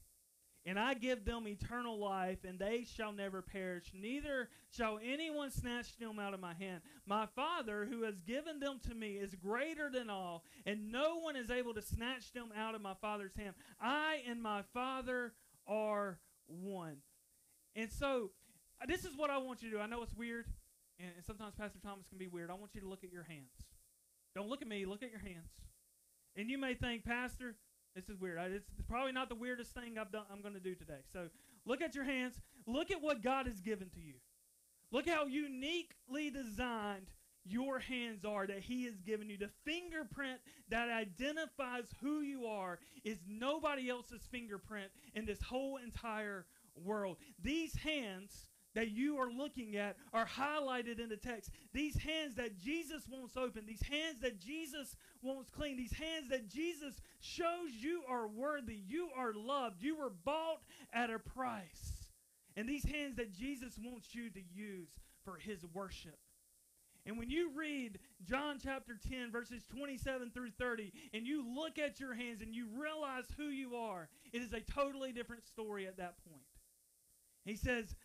[0.67, 5.95] And I give them eternal life, and they shall never perish, neither shall anyone snatch
[5.97, 6.81] them out of my hand.
[7.05, 11.37] My Father, who has given them to me, is greater than all, and no one
[11.37, 13.55] is able to snatch them out of my Father's hand.
[13.79, 15.31] I and my Father
[15.67, 16.97] are one.
[17.73, 18.31] And so,
[18.89, 19.81] this is what I want you to do.
[19.81, 20.47] I know it's weird,
[20.99, 22.51] and sometimes Pastor Thomas can be weird.
[22.51, 23.53] I want you to look at your hands.
[24.35, 25.49] Don't look at me, look at your hands.
[26.35, 27.55] And you may think, Pastor,
[27.97, 28.39] this is weird.
[28.51, 30.99] It's probably not the weirdest thing I've done, I'm going to do today.
[31.11, 31.29] So
[31.65, 32.39] look at your hands.
[32.67, 34.13] Look at what God has given to you.
[34.91, 37.07] Look how uniquely designed
[37.43, 39.37] your hands are that He has given you.
[39.37, 46.45] The fingerprint that identifies who you are is nobody else's fingerprint in this whole entire
[46.75, 47.17] world.
[47.41, 48.46] These hands
[48.77, 51.49] that you are looking at are highlighted in the text.
[51.73, 56.47] These hands that Jesus wants open, these hands that Jesus wants clean, these hands that
[56.47, 60.61] Jesus shows you are worthy, you are loved, you were bought
[60.93, 62.05] at a price.
[62.55, 64.89] And these hands that Jesus wants you to use
[65.25, 66.19] for his worship.
[67.07, 71.99] And when you read John chapter 10, verses 27 through 30, and you look at
[71.99, 75.97] your hands and you realize who you are, it is a totally different story at
[75.97, 76.43] that point.
[77.47, 77.95] He says,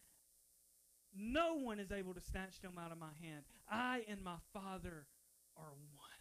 [1.14, 3.44] no one is able to snatch them out of my hand.
[3.70, 5.06] I and my Father
[5.56, 6.12] are one.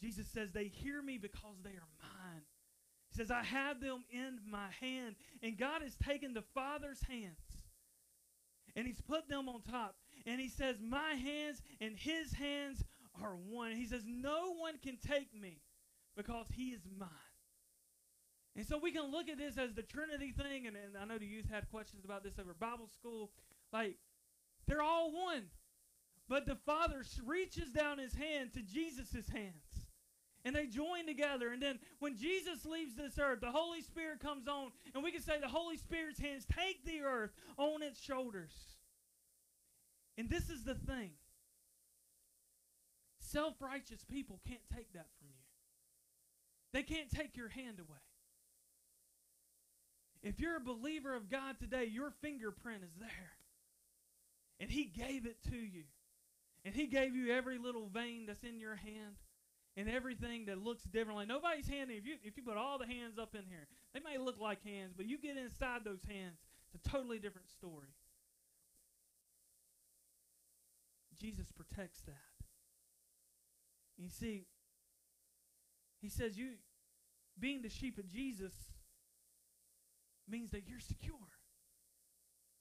[0.00, 2.42] Jesus says, They hear me because they are mine.
[3.10, 5.16] He says, I have them in my hand.
[5.42, 7.64] And God has taken the Father's hands
[8.76, 9.96] and He's put them on top.
[10.26, 12.84] And He says, My hands and His hands
[13.20, 13.72] are one.
[13.72, 15.62] He says, No one can take me
[16.16, 17.08] because He is mine.
[18.56, 21.16] And so we can look at this as the Trinity thing, and, and I know
[21.16, 23.30] the youth had questions about this over Bible school.
[23.72, 23.96] Like,
[24.66, 25.44] they're all one.
[26.28, 29.86] But the Father reaches down his hand to Jesus' hands.
[30.44, 31.50] And they join together.
[31.50, 34.70] And then when Jesus leaves this earth, the Holy Spirit comes on.
[34.94, 38.52] And we can say the Holy Spirit's hands take the earth on its shoulders.
[40.16, 41.10] And this is the thing
[43.20, 45.44] self righteous people can't take that from you,
[46.72, 47.98] they can't take your hand away.
[50.22, 53.37] If you're a believer of God today, your fingerprint is there.
[54.60, 55.84] And He gave it to you.
[56.64, 59.16] And He gave you every little vein that's in your hand
[59.76, 61.24] and everything that looks differently.
[61.26, 64.18] Nobody's hand, if you, if you put all the hands up in here, they may
[64.18, 66.38] look like hands, but you get inside those hands,
[66.74, 67.94] it's a totally different story.
[71.20, 72.14] Jesus protects that.
[73.96, 74.46] You see,
[76.00, 76.50] he says you
[77.38, 78.52] being the sheep of Jesus
[80.28, 81.14] means that you're secure.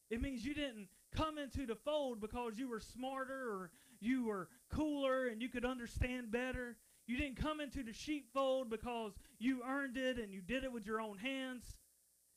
[0.09, 4.49] It means you didn't come into the fold because you were smarter or you were
[4.71, 6.77] cooler and you could understand better.
[7.07, 10.85] You didn't come into the sheepfold because you earned it and you did it with
[10.85, 11.77] your own hands.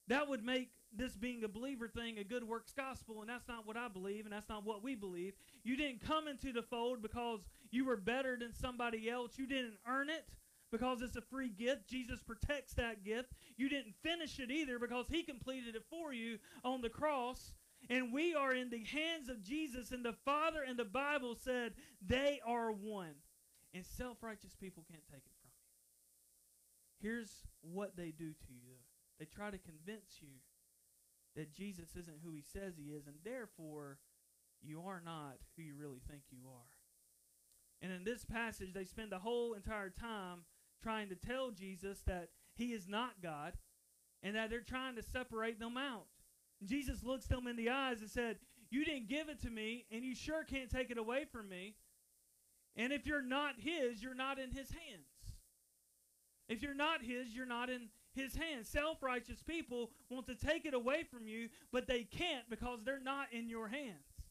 [0.08, 3.66] That would make this being a believer thing a good works gospel, and that's not
[3.66, 5.34] what I believe, and that's not what we believe.
[5.62, 9.38] You didn't come into the fold because you were better than somebody else.
[9.38, 10.26] You didn't earn it
[10.72, 11.88] because it's a free gift.
[11.88, 13.32] Jesus protects that gift.
[13.56, 17.54] You didn't finish it either because he completed it for you on the cross.
[17.88, 21.72] And we are in the hands of Jesus, and the Father and the Bible said
[22.06, 23.14] they are one.
[23.72, 25.50] And self righteous people can't take it from
[27.02, 27.08] you.
[27.08, 27.30] Here's
[27.62, 30.40] what they do to you, though they try to convince you
[31.36, 33.98] that Jesus isn't who he says he is, and therefore
[34.62, 36.70] you are not who you really think you are.
[37.82, 40.44] And in this passage, they spend the whole entire time
[40.82, 43.54] trying to tell Jesus that he is not God,
[44.22, 46.06] and that they're trying to separate them out.
[46.64, 48.36] Jesus looks them in the eyes and said,
[48.70, 51.74] You didn't give it to me, and you sure can't take it away from me.
[52.76, 55.08] And if you're not his, you're not in his hands.
[56.48, 58.68] If you're not his, you're not in his hands.
[58.68, 63.00] Self righteous people want to take it away from you, but they can't because they're
[63.00, 64.26] not in your hands.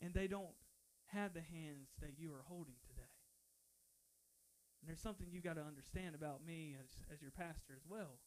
[0.00, 0.54] And they don't
[1.06, 3.02] have the hands that you are holding today.
[4.80, 8.18] And there's something you've got to understand about me as, as your pastor as well.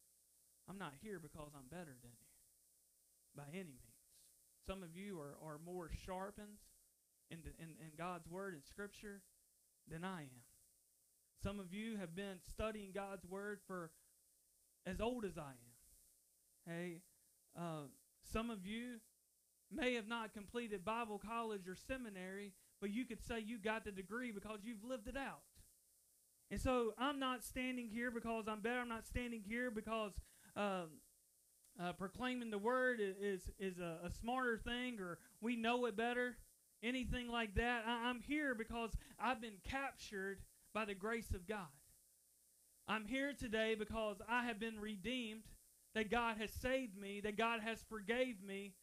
[0.68, 2.27] I'm not here because I'm better than you
[3.38, 4.02] by any means.
[4.66, 6.58] Some of you are, are more sharpened
[7.30, 9.22] in, the, in, in God's Word and Scripture
[9.88, 10.42] than I am.
[11.42, 13.92] Some of you have been studying God's Word for
[14.86, 16.66] as old as I am.
[16.66, 17.00] Hey,
[17.56, 17.86] uh,
[18.32, 18.96] some of you
[19.70, 23.92] may have not completed Bible college or seminary, but you could say you got the
[23.92, 25.42] degree because you've lived it out.
[26.50, 28.80] And so I'm not standing here because I'm better.
[28.80, 30.12] I'm not standing here because
[30.56, 30.88] um,
[31.82, 36.36] uh, proclaiming the word is is a, a, smarter thing or we know it better,
[36.82, 37.84] anything like that.
[37.86, 40.40] I, I'm here because I've been captured
[40.74, 41.66] by the grace of God.
[42.88, 45.42] I'm here today because I have been redeemed,
[45.94, 48.74] that God has saved me, that God has forgave me,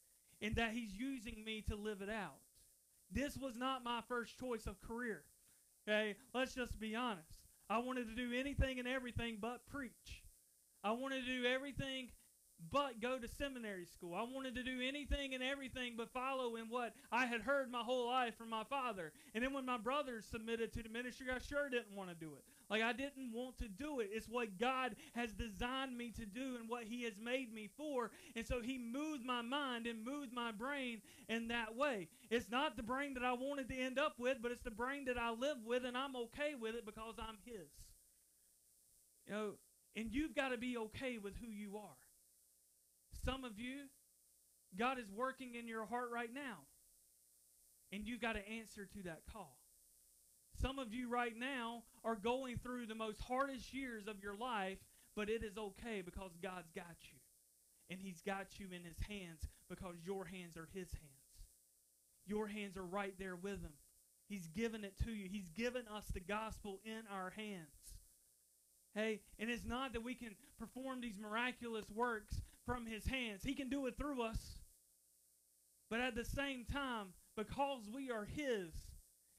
[0.41, 2.37] and that He's using me to live it out.
[3.11, 5.23] This was not my first choice of career.
[5.87, 7.39] Okay, let's just be honest.
[7.69, 10.23] I wanted to do anything and everything but preach.
[10.83, 12.09] I wanted to do everything
[12.71, 14.15] but go to seminary school.
[14.15, 17.81] I wanted to do anything and everything but follow in what I had heard my
[17.81, 19.11] whole life from my father.
[19.33, 22.33] And then when my brothers submitted to the ministry, I sure didn't want to do
[22.37, 22.43] it.
[22.69, 24.09] Like I didn't want to do it.
[24.11, 28.11] It's what God has designed me to do and what He has made me for.
[28.35, 32.07] And so He moved my mind and moved my brain in that way.
[32.29, 35.05] It's not the brain that I wanted to end up with, but it's the brain
[35.05, 37.69] that I live with, and I'm okay with it because I'm His.
[39.27, 39.51] You know,
[39.95, 42.04] and you've got to be okay with who you are.
[43.25, 43.89] Some of you,
[44.77, 46.59] God is working in your heart right now.
[47.91, 49.57] And you've got to answer to that call.
[50.61, 54.77] Some of you right now are going through the most hardest years of your life,
[55.15, 57.17] but it is okay because God's got you.
[57.89, 61.49] And He's got you in His hands because your hands are His hands.
[62.25, 63.73] Your hands are right there with Him.
[64.27, 67.69] He's given it to you, He's given us the gospel in our hands.
[68.95, 73.43] Hey, and it's not that we can perform these miraculous works from his hands.
[73.43, 74.59] He can do it through us.
[75.89, 78.71] But at the same time, because we are his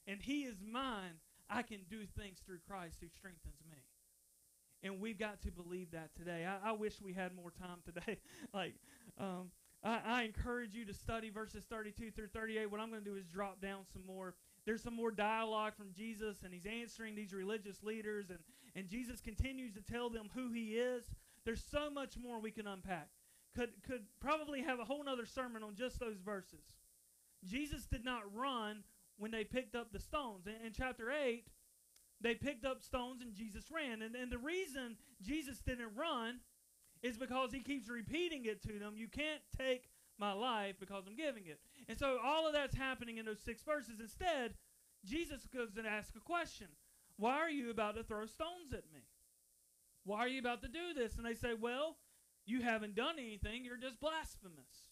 [0.05, 3.77] and he is mine, I can do things through Christ who strengthens me.
[4.83, 6.45] And we've got to believe that today.
[6.45, 8.19] I, I wish we had more time today.
[8.53, 8.75] like,
[9.19, 9.49] um,
[9.83, 12.69] I, I encourage you to study verses 32 through 38.
[12.71, 14.35] What I'm going to do is drop down some more.
[14.65, 18.39] There's some more dialogue from Jesus, and he's answering these religious leaders, and,
[18.75, 21.05] and Jesus continues to tell them who he is.
[21.45, 23.09] There's so much more we can unpack
[23.57, 26.77] could, could probably have a whole other sermon on just those verses.
[27.43, 28.83] Jesus did not run
[29.17, 30.45] when they picked up the stones.
[30.45, 31.47] In, in chapter 8,
[32.21, 34.01] they picked up stones and Jesus ran.
[34.01, 36.39] And, and the reason Jesus didn't run
[37.01, 38.93] is because he keeps repeating it to them.
[38.95, 39.89] You can't take
[40.19, 41.59] my life because I'm giving it.
[41.87, 43.99] And so all of that's happening in those six verses.
[43.99, 44.53] Instead,
[45.03, 46.67] Jesus goes and asks a question
[47.17, 49.01] Why are you about to throw stones at me?
[50.05, 51.17] Why are you about to do this?
[51.17, 51.97] And they say, Well,
[52.47, 54.89] you haven't done anything, you're just blasphemous.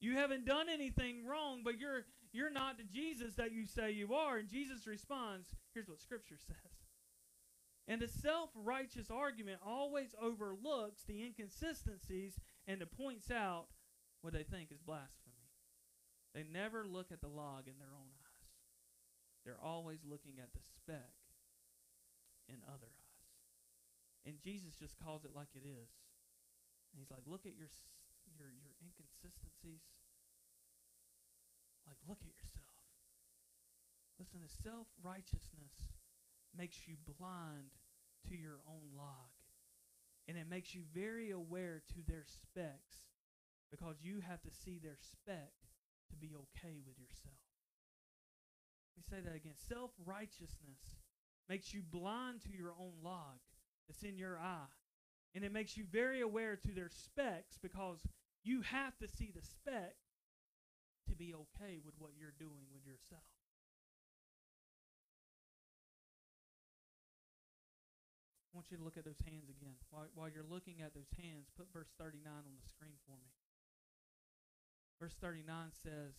[0.00, 4.14] You haven't done anything wrong, but you're you're not the Jesus that you say you
[4.14, 4.36] are.
[4.36, 6.76] And Jesus responds, here's what scripture says.
[7.88, 13.68] And the self-righteous argument always overlooks the inconsistencies and it points out
[14.20, 15.48] what they think is blasphemy.
[16.34, 18.52] They never look at the log in their own eyes.
[19.46, 21.16] They're always looking at the speck
[22.46, 24.26] in other eyes.
[24.26, 25.88] And Jesus just calls it like it is.
[26.92, 27.70] And he's like, look at your
[28.36, 29.84] your your inconsistencies.
[31.86, 32.84] Like, look at yourself.
[34.20, 35.94] Listen, the self-righteousness
[36.52, 37.72] makes you blind
[38.28, 39.32] to your own log.
[40.26, 43.08] And it makes you very aware to their specks
[43.70, 45.54] because you have to see their speck
[46.10, 47.40] to be okay with yourself.
[48.92, 49.54] Let me say that again.
[49.56, 51.00] Self righteousness
[51.48, 53.40] makes you blind to your own log
[53.86, 54.68] that's in your eye
[55.34, 58.00] and it makes you very aware to their specks because
[58.44, 59.96] you have to see the speck
[61.08, 63.24] to be okay with what you're doing with yourself.
[68.52, 69.76] I want you to look at those hands again.
[69.90, 73.30] While, while you're looking at those hands, put verse 39 on the screen for me.
[74.98, 76.16] Verse 39 says,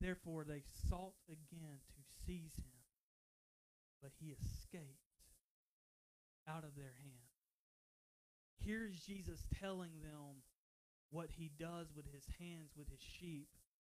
[0.00, 2.78] Therefore they sought again to seize him,
[4.00, 5.07] but he escaped
[6.48, 7.28] out of their hand.
[8.64, 10.42] here's Jesus telling them
[11.10, 13.48] what he does with his hands with his sheep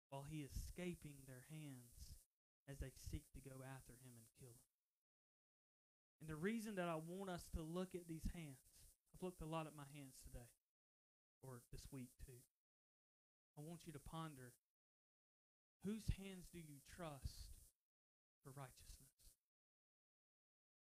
[0.09, 2.15] while he is escaping their hands
[2.67, 4.73] as they seek to go after him and kill him.
[6.19, 8.57] And the reason that I want us to look at these hands,
[9.13, 10.49] I've looked a lot at my hands today,
[11.43, 12.41] or this week too.
[13.57, 14.51] I want you to ponder
[15.85, 17.53] whose hands do you trust
[18.43, 19.04] for righteousness?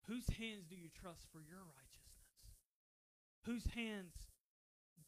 [0.10, 2.10] Whose hands do you trust for your righteousness?
[3.46, 4.16] Whose hands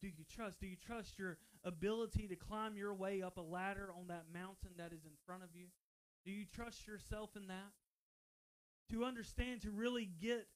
[0.00, 0.60] do you trust?
[0.60, 4.70] Do you trust your ability to climb your way up a ladder on that mountain
[4.78, 5.66] that is in front of you?
[6.24, 7.72] Do you trust yourself in that?
[8.92, 10.46] To understand, to really get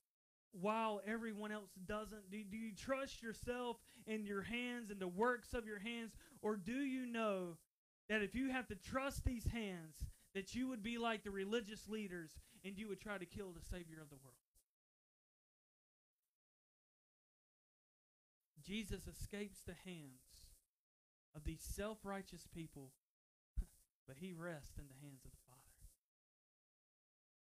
[0.53, 2.31] while everyone else doesn't?
[2.31, 6.13] Do, do you trust yourself in your hands and the works of your hands?
[6.41, 7.57] Or do you know
[8.09, 11.89] that if you have to trust these hands, that you would be like the religious
[11.89, 12.31] leaders
[12.67, 14.43] and you would try to kill the Savior of the world?
[18.67, 20.51] Jesus escapes the hands
[21.31, 22.91] of these self righteous people,
[24.09, 25.63] but he rests in the hands of the Father.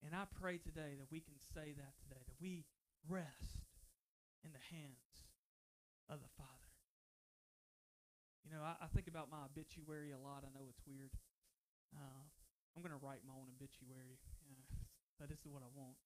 [0.01, 2.65] And I pray today that we can say that today, that we
[3.05, 3.85] rest
[4.41, 5.29] in the hands
[6.09, 6.73] of the Father.
[8.49, 10.49] You know, I, I think about my obituary a lot.
[10.49, 11.13] I know it's weird.
[11.93, 12.25] Uh,
[12.73, 14.17] I'm going to write my own obituary.
[15.21, 16.01] So this is what I want.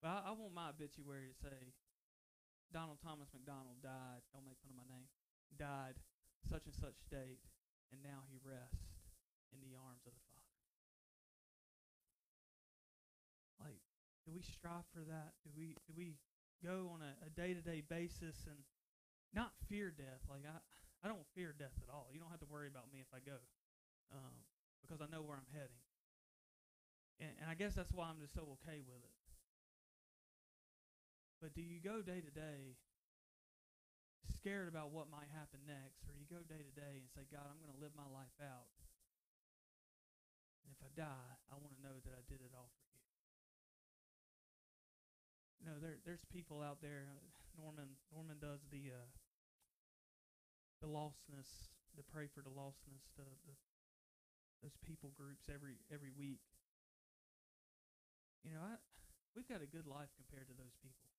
[0.00, 1.76] But I, I want my obituary to say,
[2.72, 4.24] Donald Thomas McDonald died.
[4.32, 5.12] Don't make fun of my name.
[5.52, 6.00] Died
[6.48, 7.44] such and such date,
[7.92, 9.04] and now he rests
[9.52, 10.56] in the arms of the Father.
[13.60, 13.84] Like,
[14.24, 15.36] do we strive for that?
[15.44, 16.16] Do we do we
[16.64, 18.64] go on a day to day basis and
[19.36, 20.24] not fear death?
[20.24, 20.56] Like I
[21.04, 22.08] I don't fear death at all.
[22.12, 23.38] You don't have to worry about me if I go,
[24.08, 24.34] um,
[24.80, 25.85] because I know where I'm heading.
[27.20, 29.16] And, and I guess that's why I'm just so okay with it.
[31.40, 32.76] But do you go day to day
[34.34, 37.46] scared about what might happen next, or you go day to day and say, God,
[37.46, 38.70] I'm going to live my life out.
[40.66, 43.02] And if I die, I want to know that I did it all for you.
[45.62, 47.10] You know, there there's people out there.
[47.10, 47.22] Uh,
[47.58, 49.08] Norman Norman does the uh,
[50.82, 53.54] the lostness, the pray for the lostness, the, the
[54.62, 56.42] those people groups every every week.
[58.44, 58.76] You know, I
[59.36, 61.12] we've got a good life compared to those people.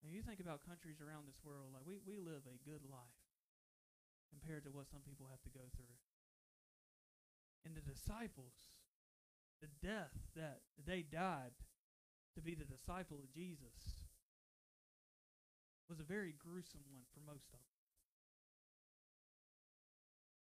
[0.00, 3.20] And you think about countries around this world, like we, we live a good life
[4.32, 5.98] compared to what some people have to go through.
[7.66, 8.56] And the disciples,
[9.60, 11.52] the death that they died
[12.32, 13.98] to be the disciple of Jesus
[15.90, 17.76] was a very gruesome one for most of them.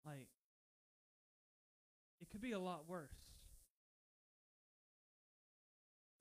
[0.03, 0.29] Like,
[2.21, 3.26] it could be a lot worse.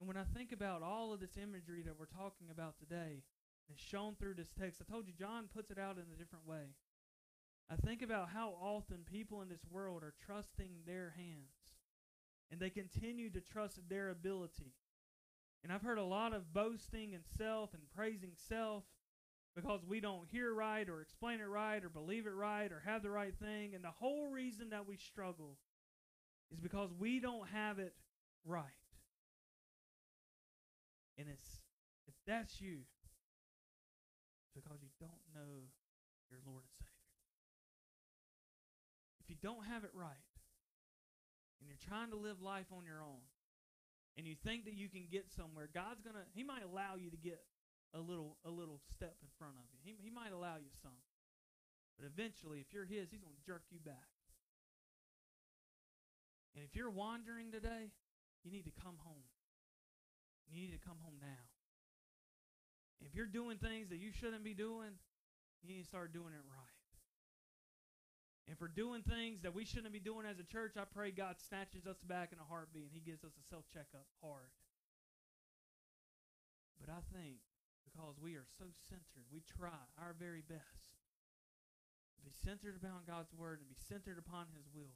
[0.06, 3.24] And when I think about all of this imagery that we're talking about today,
[3.68, 6.46] and shown through this text, I told you John puts it out in a different
[6.46, 6.76] way.
[7.68, 11.74] I think about how often people in this world are trusting their hands,
[12.52, 14.74] and they continue to trust their ability.
[15.64, 18.84] And I've heard a lot of boasting and self and praising self
[19.56, 23.02] because we don't hear right or explain it right or believe it right or have
[23.02, 23.74] the right thing.
[23.74, 25.56] And the whole reason that we struggle
[26.52, 27.94] is because we don't have it
[28.44, 28.85] right.
[31.18, 31.48] And it's
[32.06, 32.84] if that's you,
[34.54, 35.68] because you don't know
[36.30, 36.92] your Lord and Savior.
[39.20, 40.28] If you don't have it right,
[41.58, 43.24] and you're trying to live life on your own,
[44.16, 47.16] and you think that you can get somewhere, God's gonna He might allow you to
[47.16, 47.40] get
[47.94, 49.78] a little a little step in front of you.
[49.82, 51.00] He He might allow you some.
[51.98, 54.12] But eventually, if you're His, He's gonna jerk you back.
[56.54, 57.92] And if you're wandering today,
[58.44, 59.28] you need to come home.
[60.50, 61.44] You need to come home now.
[63.00, 64.96] If you're doing things that you shouldn't be doing,
[65.62, 66.76] you need to start doing it right.
[68.46, 71.34] And for doing things that we shouldn't be doing as a church, I pray God
[71.42, 74.54] snatches us back in a heartbeat and He gives us a self checkup hard.
[76.78, 77.42] But I think
[77.82, 80.94] because we are so centered, we try our very best
[82.14, 84.94] to be centered upon God's Word and be centered upon His will.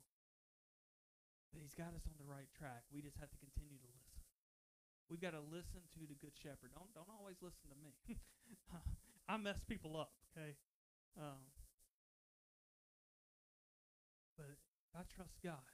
[1.50, 2.86] But He's got us on the right track.
[2.94, 3.89] We just have to continue to.
[5.10, 6.70] We've got to listen to the Good Shepherd.
[6.70, 7.98] Don't don't always listen to me.
[9.28, 10.14] I mess people up.
[10.30, 10.54] Okay.
[11.18, 11.42] Um,
[14.38, 15.66] but if I trust God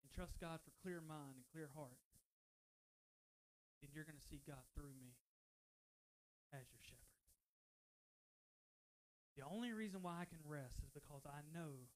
[0.00, 2.00] and trust God for clear mind and clear heart,
[3.84, 5.12] then you're going to see God through me
[6.56, 7.08] as your shepherd.
[9.36, 11.86] The only reason why I can rest is because I know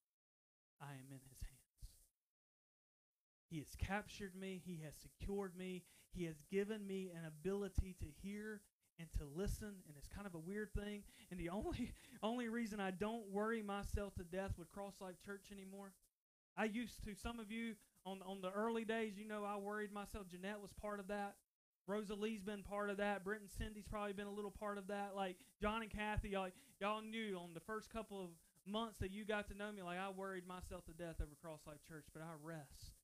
[0.81, 1.52] I am in his hands.
[3.53, 8.07] He has captured me, he has secured me, he has given me an ability to
[8.23, 8.63] hear
[8.99, 11.03] and to listen, and it's kind of a weird thing.
[11.31, 11.93] And the only
[12.23, 15.93] only reason I don't worry myself to death with CrossLife Church anymore,
[16.57, 17.15] I used to.
[17.15, 17.75] Some of you
[18.07, 20.29] on on the early days, you know, I worried myself.
[20.29, 21.35] Jeanette was part of that.
[21.87, 23.23] Rosalie's been part of that.
[23.23, 25.13] Britt and Cindy's probably been a little part of that.
[25.15, 26.49] Like John and Kathy, y'all,
[26.81, 28.31] y'all knew on the first couple of
[28.65, 31.87] months that you got to know me, like I worried myself to death over CrossLife
[31.87, 33.02] Church, but I rest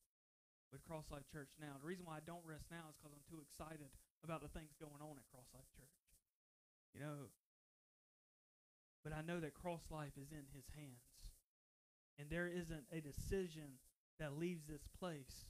[0.72, 1.76] with CrossLife Church now.
[1.80, 3.88] The reason why I don't rest now is because I'm too excited
[4.24, 5.98] about the things going on at CrossLife Church.
[6.94, 7.32] You know,
[9.04, 11.32] but I know that CrossLife is in His hands,
[12.18, 13.80] and there isn't a decision
[14.18, 15.46] that leaves this place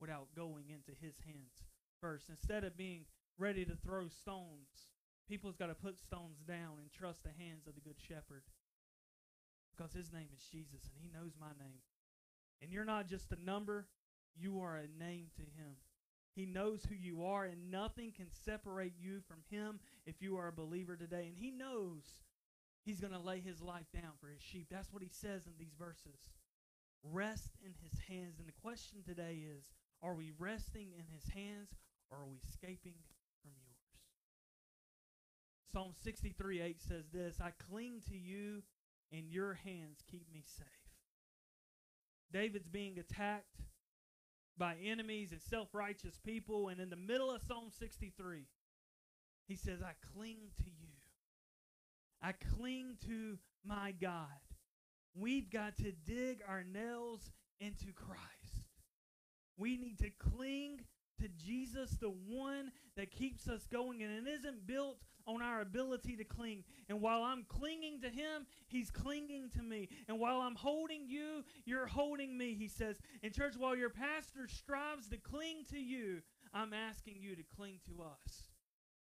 [0.00, 1.64] without going into His hands
[2.00, 2.28] first.
[2.28, 3.06] Instead of being
[3.38, 4.90] ready to throw stones,
[5.28, 8.42] people's got to put stones down and trust the hands of the Good Shepherd.
[9.70, 11.80] Because his name is Jesus and he knows my name.
[12.60, 13.86] And you're not just a number,
[14.36, 15.76] you are a name to him.
[16.34, 20.48] He knows who you are, and nothing can separate you from him if you are
[20.48, 21.26] a believer today.
[21.26, 22.14] And he knows
[22.84, 24.68] he's going to lay his life down for his sheep.
[24.70, 26.20] That's what he says in these verses.
[27.02, 28.38] Rest in his hands.
[28.38, 29.64] And the question today is
[30.02, 31.74] are we resting in his hands
[32.10, 32.94] or are we escaping
[33.42, 33.80] from yours?
[35.72, 38.62] Psalm 63 8 says this I cling to you,
[39.12, 40.66] and your hands keep me safe.
[42.32, 43.56] David's being attacked
[44.60, 48.44] by enemies and self righteous people, and in the middle of Psalm 63,
[49.48, 50.92] he says, I cling to you.
[52.22, 54.28] I cling to my God.
[55.14, 58.68] We've got to dig our nails into Christ.
[59.56, 60.82] We need to cling
[61.20, 64.98] to Jesus, the one that keeps us going, and it isn't built
[65.34, 66.64] on our ability to cling.
[66.88, 69.88] And while I'm clinging to Him, He's clinging to me.
[70.08, 72.96] And while I'm holding you, you're holding me, He says.
[73.22, 76.22] In church, while your pastor strives to cling to you,
[76.52, 78.48] I'm asking you to cling to us.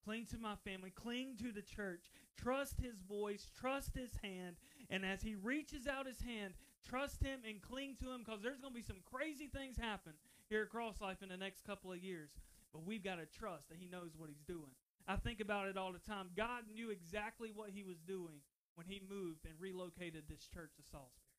[0.05, 4.57] Cling to my family, cling to the church, trust his voice, trust his hand,
[4.89, 6.55] and as he reaches out his hand,
[6.89, 10.13] trust him and cling to him because there's going to be some crazy things happen
[10.49, 12.31] here at CrossLife in the next couple of years.
[12.73, 14.73] But we've got to trust that He knows what He's doing.
[15.09, 16.29] I think about it all the time.
[16.37, 18.45] God knew exactly what He was doing
[18.75, 21.33] when He moved and relocated this church to Salisbury.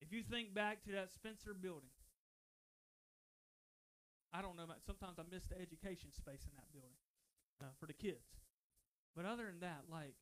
[0.00, 1.90] If you think back to that Spencer building,
[4.32, 4.64] I don't know.
[4.86, 7.02] Sometimes I miss the education space in that building
[7.60, 8.38] uh, for the kids.
[9.14, 10.14] But other than that, like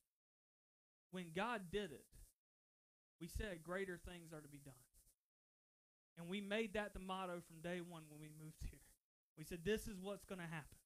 [1.13, 2.05] when God did it,
[3.21, 4.75] we said greater things are to be done.
[6.19, 8.81] And we made that the motto from day one when we moved here.
[9.39, 10.80] We said, this is what's going to happen.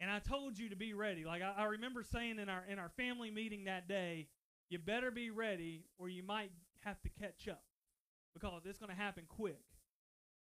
[0.00, 1.24] And I told you to be ready.
[1.24, 4.28] Like I, I, remember saying in our in our family meeting that day,
[4.68, 7.62] you better be ready or you might have to catch up
[8.34, 9.62] because it's going to happen quick.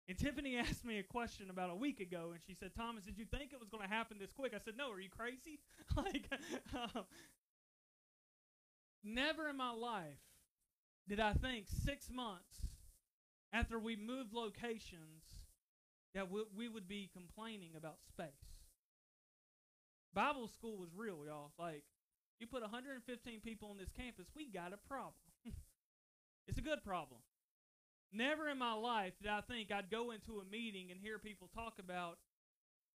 [0.08, 3.18] And Tiffany asked me a question about a week ago, and she said, "Thomas, did
[3.18, 4.92] you think it was going to happen this quick?" I said, "No.
[4.92, 5.60] Are you crazy?
[5.98, 6.30] like,
[6.74, 7.02] uh,
[9.04, 10.20] never in my life
[11.08, 12.68] did I think six months
[13.52, 15.24] after we moved locations
[16.14, 18.49] that we, we would be complaining about space.
[20.14, 21.52] Bible school was real, y'all.
[21.58, 21.84] Like,
[22.40, 25.14] you put 115 people on this campus, we got a problem.
[26.48, 27.20] it's a good problem.
[28.12, 31.50] Never in my life did I think I'd go into a meeting and hear people
[31.54, 32.18] talk about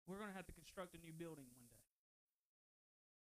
[0.07, 1.87] we're going to have to construct a new building one day.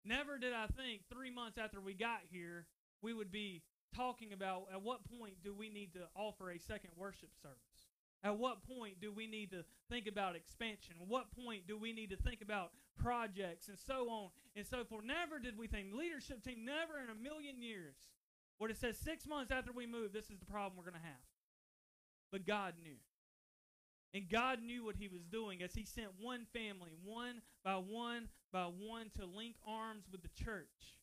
[0.04, 2.66] Never did I think three months after we got here
[3.02, 3.62] we would be
[3.94, 7.91] talking about at what point do we need to offer a second worship service?
[8.24, 10.94] At what point do we need to think about expansion?
[11.00, 14.84] At what point do we need to think about projects and so on and so
[14.84, 15.04] forth?
[15.04, 17.96] Never did we think, leadership team, never in a million years
[18.58, 21.08] What it says six months after we move, this is the problem we're going to
[21.08, 21.26] have.
[22.30, 22.96] But God knew.
[24.14, 28.28] And God knew what He was doing as He sent one family, one by one
[28.52, 30.98] by one, to link arms with the church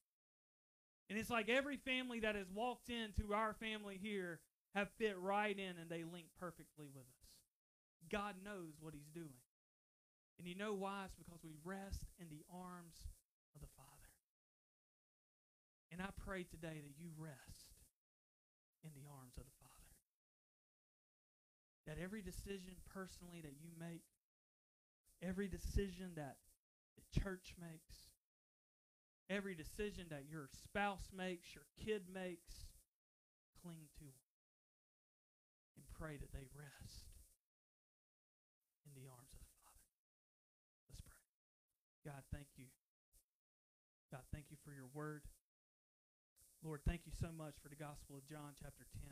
[1.10, 4.40] and it's like every family that has walked into our family here
[4.76, 7.30] have fit right in and they link perfectly with us.
[8.12, 9.44] God knows what He's doing.
[10.38, 11.06] And you know why?
[11.06, 12.96] It's because we rest in the arms
[13.56, 14.14] of the Father.
[15.92, 17.76] And I pray today that you rest
[18.84, 19.98] in the arms of the Father.
[21.88, 24.06] That every decision personally that you make,
[25.22, 26.38] every decision that
[26.96, 28.10] the church makes,
[29.30, 32.66] Every decision that your spouse makes, your kid makes,
[33.62, 34.29] cling to and
[36.00, 37.12] pray that they rest
[38.88, 39.92] in the arms of the Father.
[40.88, 41.28] Let's pray.
[42.08, 42.72] God, thank you.
[44.08, 45.28] God, thank you for your word.
[46.64, 49.12] Lord, thank you so much for the Gospel of John, chapter 10.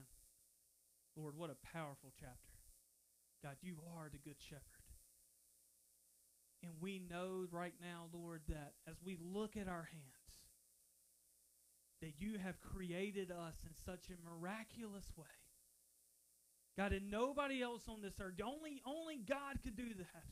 [1.20, 2.56] Lord, what a powerful chapter.
[3.44, 4.88] God, you are the good shepherd.
[6.64, 10.34] And we know right now, Lord, that as we look at our hands,
[12.02, 15.47] that you have created us in such a miraculous way.
[16.78, 20.23] God, and nobody else on this earth, only, only God could do that.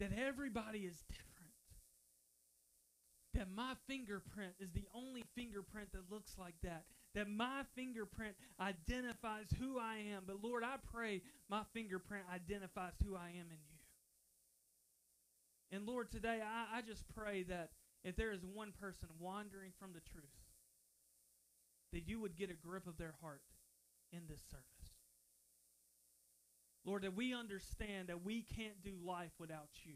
[0.00, 1.24] That everybody is different.
[3.32, 6.84] That my fingerprint is the only fingerprint that looks like that.
[7.14, 10.24] That my fingerprint identifies who I am.
[10.26, 13.78] But Lord, I pray my fingerprint identifies who I am in you.
[15.72, 17.70] And Lord, today I, I just pray that
[18.04, 20.24] if there is one person wandering from the truth,
[21.92, 23.40] that you would get a grip of their heart
[24.14, 24.64] in this service.
[26.84, 29.94] Lord, that we understand that we can't do life without you.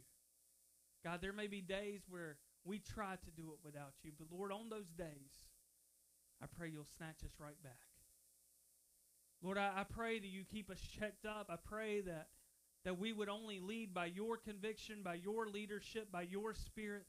[1.04, 4.52] God, there may be days where we try to do it without you, but Lord,
[4.52, 5.32] on those days,
[6.42, 7.78] I pray you'll snatch us right back.
[9.42, 11.46] Lord, I, I pray that you keep us checked up.
[11.50, 12.28] I pray that
[12.84, 17.06] that we would only lead by your conviction, by your leadership, by your spirit.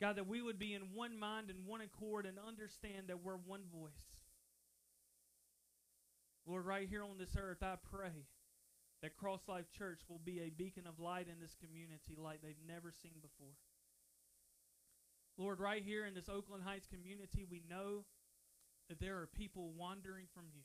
[0.00, 3.36] God, that we would be in one mind and one accord and understand that we're
[3.36, 4.17] one voice.
[6.48, 8.24] Lord, right here on this earth, I pray
[9.02, 12.90] that CrossLife Church will be a beacon of light in this community like they've never
[12.90, 13.52] seen before.
[15.36, 18.06] Lord, right here in this Oakland Heights community, we know
[18.88, 20.62] that there are people wandering from you.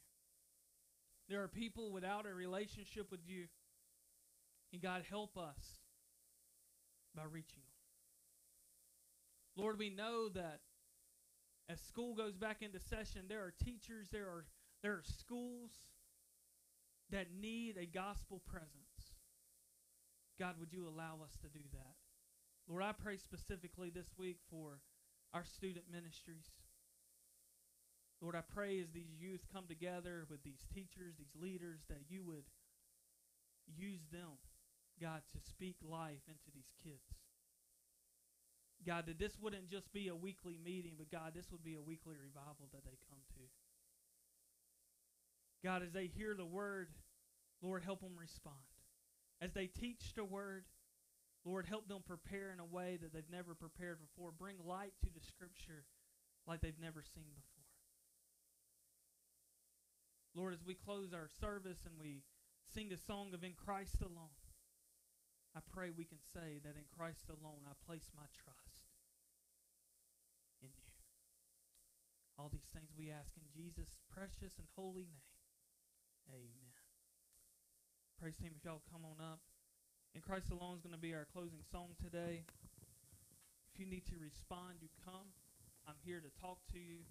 [1.28, 3.48] There are people without a relationship with you.
[4.72, 5.82] And God, help us
[7.14, 7.62] by reaching
[9.58, 9.64] them.
[9.64, 10.62] Lord, we know that
[11.68, 14.46] as school goes back into session, there are teachers, there are
[14.84, 15.72] there are schools
[17.10, 19.16] that need a gospel presence.
[20.38, 21.96] God, would you allow us to do that?
[22.68, 24.80] Lord, I pray specifically this week for
[25.34, 26.52] our student ministries.
[28.22, 32.24] Lord, I pray as these youth come together with these teachers, these leaders, that you
[32.24, 32.46] would
[33.68, 34.40] use them,
[35.00, 37.24] God, to speak life into these kids.
[38.86, 41.82] God, that this wouldn't just be a weekly meeting, but God, this would be a
[41.82, 43.44] weekly revival that they come to.
[45.64, 46.90] God, as they hear the word,
[47.62, 48.56] Lord, help them respond.
[49.42, 50.66] As they teach the word,
[51.46, 54.32] Lord, help them prepare in a way that they've never prepared before.
[54.32, 55.86] Bring light to the scripture
[56.48, 57.68] like they've never seen before.
[60.36, 62.24] Lord, as we close our service and we
[62.74, 64.34] sing a song of In Christ alone,
[65.56, 68.82] I pray we can say that in Christ alone I place my trust
[70.64, 70.90] in you.
[72.40, 75.33] All these things we ask in Jesus' precious and holy name.
[76.30, 76.72] Amen.
[78.20, 79.40] Praise team, if y'all come on up.
[80.16, 82.46] In Christ alone is going to be our closing song today.
[83.74, 85.34] If you need to respond, you come.
[85.88, 87.02] I'm here to talk to you.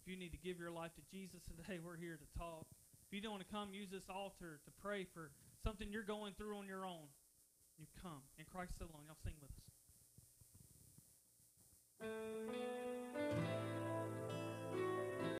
[0.00, 2.66] If you need to give your life to Jesus today, we're here to talk.
[3.06, 5.30] If you don't want to come, use this altar to pray for
[5.62, 7.12] something you're going through on your own.
[7.78, 8.22] You come.
[8.38, 9.04] In Christ alone.
[9.06, 9.72] Y'all sing with us.